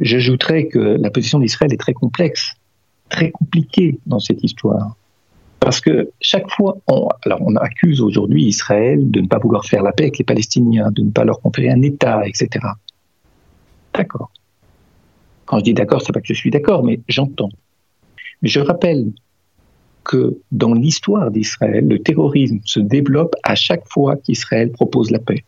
J'ajouterais 0.00 0.66
que 0.66 0.78
la 0.78 1.10
position 1.10 1.38
d'Israël 1.38 1.72
est 1.72 1.78
très 1.78 1.92
complexe 1.92 2.54
très 3.08 3.30
compliqué 3.30 3.98
dans 4.06 4.18
cette 4.18 4.42
histoire. 4.42 4.96
Parce 5.60 5.80
que 5.80 6.10
chaque 6.20 6.50
fois, 6.50 6.78
on, 6.86 7.08
alors 7.24 7.40
on 7.42 7.54
accuse 7.56 8.00
aujourd'hui 8.00 8.44
Israël 8.44 9.10
de 9.10 9.20
ne 9.20 9.26
pas 9.26 9.38
vouloir 9.38 9.64
faire 9.64 9.82
la 9.82 9.92
paix 9.92 10.04
avec 10.04 10.18
les 10.18 10.24
Palestiniens, 10.24 10.90
de 10.90 11.02
ne 11.02 11.10
pas 11.10 11.24
leur 11.24 11.40
conférer 11.40 11.70
un 11.70 11.82
État, 11.82 12.26
etc. 12.26 12.64
D'accord. 13.92 14.30
Quand 15.46 15.58
je 15.58 15.64
dis 15.64 15.74
d'accord, 15.74 16.02
c'est 16.02 16.12
pas 16.12 16.20
que 16.20 16.26
je 16.26 16.34
suis 16.34 16.50
d'accord, 16.50 16.84
mais 16.84 17.00
j'entends. 17.08 17.50
Je 18.42 18.60
rappelle 18.60 19.12
que 20.04 20.38
dans 20.52 20.72
l'histoire 20.72 21.30
d'Israël, 21.30 21.86
le 21.86 21.98
terrorisme 21.98 22.60
se 22.64 22.80
développe 22.80 23.34
à 23.42 23.54
chaque 23.54 23.86
fois 23.88 24.16
qu'Israël 24.16 24.70
propose 24.70 25.10
la 25.10 25.18
paix. 25.18 25.44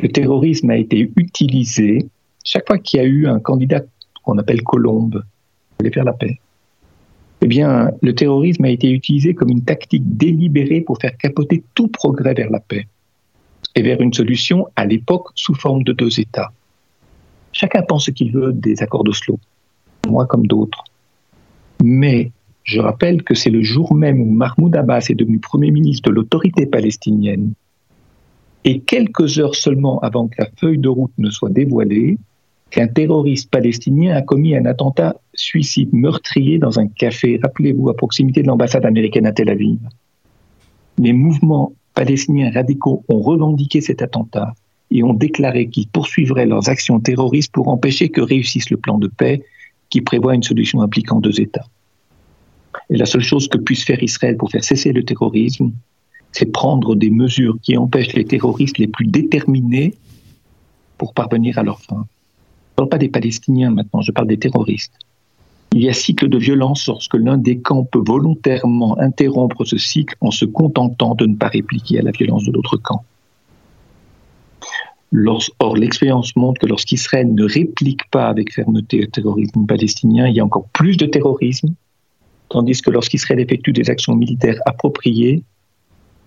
Le 0.00 0.08
terrorisme 0.08 0.70
a 0.70 0.76
été 0.76 1.10
utilisé 1.16 2.08
chaque 2.44 2.66
fois 2.66 2.78
qu'il 2.78 3.00
y 3.00 3.02
a 3.02 3.06
eu 3.06 3.26
un 3.26 3.40
candidat 3.40 3.82
qu'on 4.22 4.38
appelle 4.38 4.62
Colombe, 4.62 5.22
faire 5.92 6.04
la 6.04 6.12
paix. 6.12 6.38
Eh 7.40 7.46
bien, 7.46 7.92
le 8.02 8.14
terrorisme 8.14 8.64
a 8.64 8.70
été 8.70 8.90
utilisé 8.90 9.34
comme 9.34 9.50
une 9.50 9.64
tactique 9.64 10.16
délibérée 10.16 10.80
pour 10.80 10.98
faire 10.98 11.16
capoter 11.16 11.62
tout 11.74 11.88
progrès 11.88 12.34
vers 12.34 12.50
la 12.50 12.60
paix 12.60 12.86
et 13.74 13.82
vers 13.82 14.00
une 14.00 14.12
solution 14.12 14.66
à 14.74 14.84
l'époque 14.84 15.28
sous 15.34 15.54
forme 15.54 15.84
de 15.84 15.92
deux 15.92 16.18
États. 16.18 16.52
Chacun 17.52 17.82
pense 17.82 18.06
ce 18.06 18.10
qu'il 18.10 18.32
veut 18.32 18.52
des 18.52 18.82
accords 18.82 19.04
d'Oslo, 19.04 19.38
moi 20.08 20.26
comme 20.26 20.46
d'autres. 20.46 20.82
Mais 21.82 22.32
je 22.64 22.80
rappelle 22.80 23.22
que 23.22 23.34
c'est 23.34 23.50
le 23.50 23.62
jour 23.62 23.94
même 23.94 24.20
où 24.20 24.30
Mahmoud 24.30 24.74
Abbas 24.74 25.06
est 25.08 25.14
devenu 25.14 25.38
Premier 25.38 25.70
ministre 25.70 26.10
de 26.10 26.14
l'autorité 26.14 26.66
palestinienne, 26.66 27.52
et 28.64 28.80
quelques 28.80 29.38
heures 29.38 29.54
seulement 29.54 30.00
avant 30.00 30.28
que 30.28 30.34
la 30.38 30.48
feuille 30.56 30.78
de 30.78 30.88
route 30.88 31.12
ne 31.18 31.30
soit 31.30 31.50
dévoilée, 31.50 32.18
qu'un 32.70 32.88
terroriste 32.88 33.50
palestinien 33.50 34.14
a 34.14 34.22
commis 34.22 34.54
un 34.54 34.64
attentat 34.66 35.16
suicide 35.34 35.90
meurtrier 35.92 36.58
dans 36.58 36.78
un 36.78 36.86
café, 36.86 37.40
rappelez-vous, 37.42 37.88
à 37.88 37.96
proximité 37.96 38.42
de 38.42 38.46
l'ambassade 38.46 38.84
américaine 38.84 39.26
à 39.26 39.32
Tel 39.32 39.48
Aviv. 39.48 39.78
Les 40.98 41.12
mouvements 41.12 41.72
palestiniens 41.94 42.50
radicaux 42.50 43.04
ont 43.08 43.20
revendiqué 43.20 43.80
cet 43.80 44.02
attentat 44.02 44.54
et 44.90 45.02
ont 45.02 45.14
déclaré 45.14 45.68
qu'ils 45.68 45.88
poursuivraient 45.88 46.46
leurs 46.46 46.68
actions 46.68 47.00
terroristes 47.00 47.52
pour 47.52 47.68
empêcher 47.68 48.08
que 48.08 48.20
réussisse 48.20 48.70
le 48.70 48.76
plan 48.76 48.98
de 48.98 49.08
paix 49.08 49.42
qui 49.90 50.00
prévoit 50.00 50.34
une 50.34 50.42
solution 50.42 50.82
impliquant 50.82 51.20
deux 51.20 51.40
États. 51.40 51.66
Et 52.90 52.96
la 52.96 53.06
seule 53.06 53.22
chose 53.22 53.48
que 53.48 53.58
puisse 53.58 53.84
faire 53.84 54.02
Israël 54.02 54.36
pour 54.36 54.50
faire 54.50 54.64
cesser 54.64 54.92
le 54.92 55.04
terrorisme, 55.04 55.72
c'est 56.32 56.52
prendre 56.52 56.94
des 56.94 57.10
mesures 57.10 57.58
qui 57.62 57.76
empêchent 57.76 58.14
les 58.14 58.24
terroristes 58.24 58.78
les 58.78 58.86
plus 58.86 59.06
déterminés 59.06 59.94
pour 60.98 61.14
parvenir 61.14 61.58
à 61.58 61.62
leur 61.62 61.80
fin. 61.80 62.06
Je 62.78 62.82
ne 62.84 62.86
parle 62.86 63.00
pas 63.00 63.04
des 63.04 63.08
Palestiniens 63.08 63.70
maintenant, 63.72 64.02
je 64.02 64.12
parle 64.12 64.28
des 64.28 64.38
terroristes. 64.38 64.94
Il 65.72 65.82
y 65.82 65.88
a 65.88 65.92
cycle 65.92 66.28
de 66.28 66.38
violence 66.38 66.86
lorsque 66.86 67.14
l'un 67.14 67.36
des 67.36 67.58
camps 67.58 67.82
peut 67.82 68.04
volontairement 68.06 68.96
interrompre 69.00 69.64
ce 69.64 69.76
cycle 69.76 70.14
en 70.20 70.30
se 70.30 70.44
contentant 70.44 71.16
de 71.16 71.26
ne 71.26 71.34
pas 71.34 71.48
répliquer 71.48 71.98
à 71.98 72.02
la 72.02 72.12
violence 72.12 72.44
de 72.44 72.52
l'autre 72.52 72.76
camp. 72.76 73.02
or, 75.58 75.76
l'expérience 75.76 76.36
montre 76.36 76.60
que 76.60 76.66
lorsqu'Israël 76.66 77.34
ne 77.34 77.42
réplique 77.42 78.08
pas 78.12 78.28
avec 78.28 78.54
fermeté 78.54 79.02
au 79.02 79.06
terrorisme 79.06 79.66
palestinien, 79.66 80.28
il 80.28 80.36
y 80.36 80.40
a 80.40 80.44
encore 80.44 80.68
plus 80.68 80.96
de 80.96 81.06
terrorisme, 81.06 81.74
tandis 82.48 82.80
que 82.80 82.92
lorsqu'Israël 82.92 83.40
effectue 83.40 83.72
des 83.72 83.90
actions 83.90 84.14
militaires 84.14 84.60
appropriées, 84.66 85.42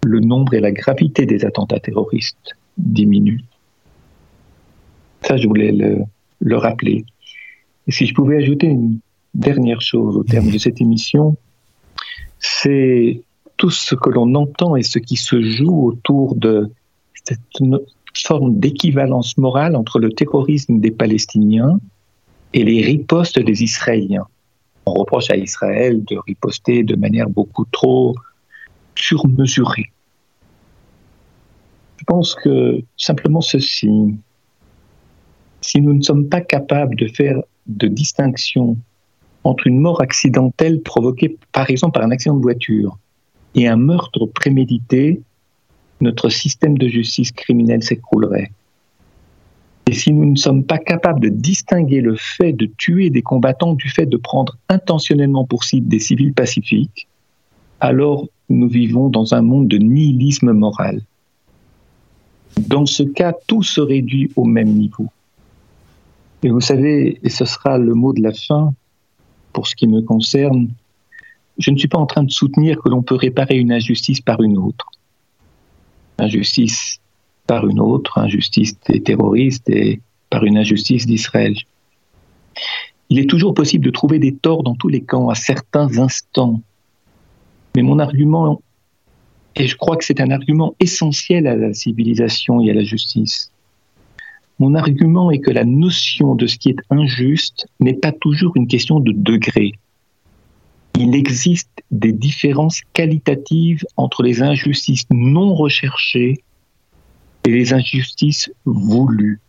le 0.04 0.20
nombre 0.20 0.54
et 0.56 0.60
la 0.60 0.74
gravité 0.74 1.26
des 1.26 1.46
attentats 1.46 1.80
terroristes 1.80 2.58
diminuent. 2.78 3.46
Ça, 5.22 5.38
je 5.38 5.48
voulais 5.48 5.72
le, 5.72 6.04
le 6.42 6.58
rappeler. 6.58 7.06
Et 7.88 7.92
si 7.92 8.06
je 8.06 8.14
pouvais 8.14 8.38
ajouter 8.38 8.68
une 8.68 9.00
dernière 9.34 9.82
chose 9.82 10.18
au 10.18 10.24
terme 10.24 10.52
de 10.52 10.58
cette 10.58 10.82
émission, 10.82 11.38
c'est 12.40 13.22
tout 13.58 13.70
ce 13.70 13.96
que 13.96 14.10
l'on 14.10 14.34
entend 14.36 14.76
et 14.76 14.84
ce 14.84 15.00
qui 15.00 15.16
se 15.16 15.42
joue 15.42 15.88
autour 15.88 16.36
de 16.36 16.72
cette 17.24 17.40
forme 18.16 18.60
d'équivalence 18.60 19.38
morale 19.38 19.76
entre 19.76 20.00
le 20.00 20.10
terrorisme 20.12 20.80
des 20.80 20.92
Palestiniens 20.92 21.80
et 22.54 22.64
les 22.64 22.82
ripostes 22.82 23.40
des 23.40 23.64
Israéliens. 23.64 24.28
On 24.86 24.94
reproche 24.94 25.30
à 25.30 25.38
Israël 25.38 26.04
de 26.04 26.18
riposter 26.18 26.84
de 26.84 26.96
manière 26.96 27.30
beaucoup 27.30 27.66
trop 27.72 28.16
surmesurée. 28.96 29.92
Je 31.98 32.04
pense 32.06 32.34
que 32.34 32.82
simplement 32.98 33.42
ceci, 33.42 34.16
si 35.62 35.82
nous 35.82 35.94
ne 35.94 36.02
sommes 36.02 36.28
pas 36.28 36.42
capables 36.42 36.96
de 36.96 37.08
faire 37.08 37.42
de 37.68 37.88
distinction 37.88 38.78
entre 39.44 39.68
une 39.68 39.80
mort 39.80 40.02
accidentelle 40.02 40.82
provoquée 40.82 41.38
par 41.52 41.70
exemple 41.70 42.00
par 42.00 42.08
un 42.08 42.12
accident 42.12 42.36
de 42.36 42.42
voiture 42.42 42.98
et 43.56 43.68
un 43.68 43.78
meurtre 43.78 44.26
prémédité, 44.26 45.22
notre 46.00 46.30
système 46.30 46.78
de 46.78 46.88
justice 46.88 47.32
criminelle 47.32 47.84
s'écroulerait. 47.84 48.52
Et 49.88 49.94
si 49.94 50.14
nous 50.14 50.32
ne 50.32 50.38
sommes 50.38 50.64
pas 50.64 50.78
capables 50.78 51.20
de 51.20 51.30
distinguer 51.30 52.02
le 52.02 52.16
fait 52.16 52.54
de 52.54 52.70
tuer 52.78 53.10
des 53.10 53.22
combattants 53.22 53.74
du 53.74 53.90
fait 53.90 54.06
de 54.06 54.18
prendre 54.18 54.58
intentionnellement 54.70 55.46
pour 55.46 55.64
cible 55.64 55.88
des 55.88 56.00
civils 56.00 56.34
pacifiques, 56.34 57.08
alors 57.80 58.28
nous 58.50 58.70
vivons 58.70 59.10
dans 59.10 59.34
un 59.34 59.42
monde 59.42 59.68
de 59.68 59.78
nihilisme 59.78 60.54
moral. 60.54 61.02
Dans 62.58 62.86
ce 62.86 63.04
cas, 63.04 63.34
tout 63.48 63.64
se 63.64 63.82
réduit 63.82 64.32
au 64.36 64.46
même 64.46 64.70
niveau. 64.70 65.08
Et 66.44 66.50
vous 66.50 66.62
savez, 66.62 67.20
et 67.24 67.30
ce 67.30 67.46
sera 67.46 67.78
le 67.78 67.94
mot 67.94 68.14
de 68.14 68.22
la 68.22 68.34
fin, 68.34 68.74
pour 69.54 69.68
ce 69.68 69.76
qui 69.76 69.88
me 69.88 70.02
concerne, 70.02 70.70
je 71.58 71.72
ne 71.72 71.78
suis 71.78 71.88
pas 71.88 72.00
en 72.00 72.06
train 72.06 72.24
de 72.24 72.32
soutenir 72.32 72.80
que 72.82 72.90
l'on 72.90 73.04
peut 73.04 73.16
réparer 73.16 73.58
une 73.58 73.72
injustice 73.72 74.22
par 74.22 74.42
une 74.42 74.58
autre. 74.58 74.88
Injustice 76.18 77.00
par 77.46 77.68
une 77.68 77.80
autre, 77.80 78.18
injustice 78.18 78.80
des 78.88 79.02
terroristes 79.02 79.70
et 79.70 80.02
par 80.30 80.44
une 80.44 80.58
injustice 80.58 81.06
d'Israël. 81.06 81.56
Il 83.10 83.20
est 83.20 83.30
toujours 83.30 83.54
possible 83.54 83.86
de 83.86 83.92
trouver 83.92 84.20
des 84.20 84.34
torts 84.34 84.64
dans 84.64 84.76
tous 84.76 84.88
les 84.88 85.02
camps 85.02 85.30
à 85.30 85.36
certains 85.36 85.98
instants. 86.00 86.62
Mais 87.76 87.84
mon 87.84 88.00
argument, 88.00 88.62
et 89.56 89.68
je 89.68 89.76
crois 89.76 89.98
que 89.98 90.06
c'est 90.06 90.22
un 90.22 90.32
argument 90.32 90.76
essentiel 90.80 91.46
à 91.46 91.56
la 91.56 91.74
civilisation 91.74 92.62
et 92.62 92.72
à 92.72 92.74
la 92.74 92.84
justice, 92.84 93.52
mon 94.62 94.76
argument 94.76 95.32
est 95.32 95.40
que 95.40 95.50
la 95.50 95.66
notion 95.66 96.36
de 96.36 96.46
ce 96.46 96.56
qui 96.56 96.70
est 96.70 96.78
injuste 96.92 97.66
n'est 97.80 97.96
pas 97.96 98.12
toujours 98.12 98.56
une 98.56 98.68
question 98.68 99.00
de 99.00 99.12
degré. 99.12 99.72
Il 101.00 101.16
existe 101.16 101.82
des 101.90 102.14
différences 102.14 102.82
qualitatives 102.94 103.84
entre 103.98 104.22
les 104.22 104.44
injustices 104.44 105.08
non 105.10 105.56
recherchées 105.56 106.44
et 107.44 107.50
les 107.50 107.74
injustices 107.74 108.52
voulues. 108.66 109.40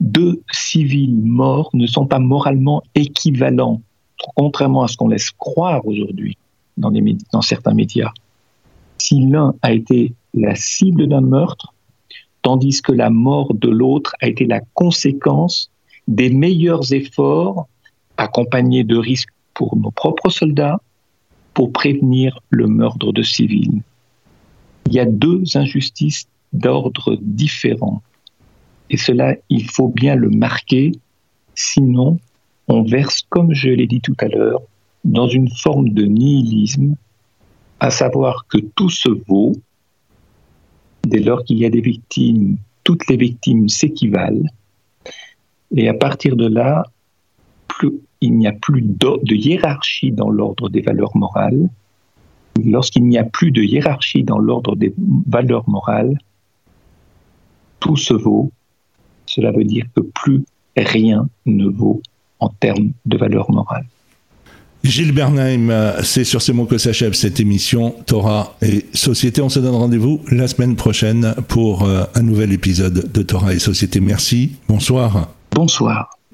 Deux 0.00 0.42
civils 0.52 1.22
morts 1.22 1.70
ne 1.72 1.86
sont 1.86 2.06
pas 2.06 2.18
moralement 2.18 2.82
équivalents, 2.94 3.80
contrairement 4.36 4.82
à 4.82 4.88
ce 4.88 4.98
qu'on 4.98 5.08
laisse 5.08 5.30
croire 5.30 5.86
aujourd'hui 5.86 6.36
dans, 6.76 6.92
dans 7.32 7.40
certains 7.40 7.72
médias. 7.72 8.12
Si 8.98 9.18
l'un 9.18 9.54
a 9.62 9.72
été 9.72 10.12
la 10.34 10.54
cible 10.56 11.06
d'un 11.08 11.22
meurtre, 11.22 11.72
tandis 12.42 12.82
que 12.82 12.92
la 12.92 13.10
mort 13.10 13.54
de 13.54 13.68
l'autre 13.68 14.14
a 14.20 14.28
été 14.28 14.46
la 14.46 14.60
conséquence 14.74 15.70
des 16.06 16.30
meilleurs 16.30 16.92
efforts 16.92 17.68
accompagnés 18.16 18.84
de 18.84 18.96
risques 18.96 19.32
pour 19.54 19.76
nos 19.76 19.90
propres 19.90 20.30
soldats 20.30 20.80
pour 21.54 21.72
prévenir 21.72 22.38
le 22.50 22.66
meurtre 22.66 23.12
de 23.12 23.22
civils. 23.22 23.82
Il 24.86 24.94
y 24.94 25.00
a 25.00 25.04
deux 25.04 25.42
injustices 25.54 26.28
d'ordre 26.52 27.18
différent. 27.20 28.02
Et 28.90 28.96
cela, 28.96 29.34
il 29.50 29.68
faut 29.70 29.88
bien 29.88 30.14
le 30.14 30.30
marquer, 30.30 30.92
sinon 31.54 32.18
on 32.68 32.82
verse, 32.82 33.22
comme 33.28 33.54
je 33.54 33.70
l'ai 33.70 33.86
dit 33.86 34.00
tout 34.00 34.16
à 34.20 34.28
l'heure, 34.28 34.60
dans 35.04 35.26
une 35.28 35.50
forme 35.50 35.90
de 35.90 36.04
nihilisme, 36.04 36.96
à 37.80 37.90
savoir 37.90 38.46
que 38.48 38.58
tout 38.58 38.90
se 38.90 39.08
vaut, 39.26 39.52
dès 41.04 41.20
lors 41.20 41.44
qu'il 41.44 41.58
y 41.58 41.64
a 41.64 41.70
des 41.70 41.80
victimes, 41.80 42.58
toutes 42.84 43.08
les 43.08 43.16
victimes 43.16 43.68
s'équivalent. 43.68 44.46
Et 45.74 45.88
à 45.88 45.94
partir 45.94 46.36
de 46.36 46.46
là, 46.46 46.84
il 48.20 48.36
n'y 48.36 48.46
a 48.46 48.52
plus 48.52 48.82
de 48.82 49.34
hiérarchie 49.34 50.12
dans 50.12 50.30
l'ordre 50.30 50.68
des 50.68 50.80
valeurs 50.80 51.16
morales. 51.16 51.68
Lorsqu'il 52.64 53.04
n'y 53.06 53.18
a 53.18 53.24
plus 53.24 53.52
de 53.52 53.62
hiérarchie 53.62 54.24
dans 54.24 54.38
l'ordre 54.38 54.74
des 54.74 54.92
valeurs 55.26 55.68
morales, 55.68 56.18
tout 57.78 57.96
se 57.96 58.14
vaut. 58.14 58.50
Cela 59.26 59.52
veut 59.52 59.64
dire 59.64 59.86
que 59.94 60.00
plus 60.00 60.44
rien 60.76 61.28
ne 61.46 61.66
vaut 61.68 62.02
en 62.40 62.48
termes 62.48 62.92
de 63.06 63.16
valeurs 63.16 63.50
morales. 63.50 63.86
Gilles 64.90 65.12
Bernheim, 65.12 65.70
c'est 66.02 66.24
sur 66.24 66.40
ces 66.40 66.52
mots 66.52 66.64
que 66.64 66.78
s'achève 66.78 67.12
cette 67.12 67.40
émission 67.40 67.94
Torah 68.06 68.56
et 68.62 68.86
Société. 68.94 69.42
On 69.42 69.48
se 69.48 69.60
donne 69.60 69.74
rendez-vous 69.74 70.20
la 70.30 70.48
semaine 70.48 70.76
prochaine 70.76 71.34
pour 71.48 71.84
euh, 71.84 72.04
un 72.14 72.22
nouvel 72.22 72.52
épisode 72.52 73.12
de 73.12 73.22
Torah 73.22 73.52
et 73.52 73.58
Société. 73.58 74.00
Merci. 74.00 74.56
Bonsoir. 74.68 75.28
Bonsoir. 75.52 76.17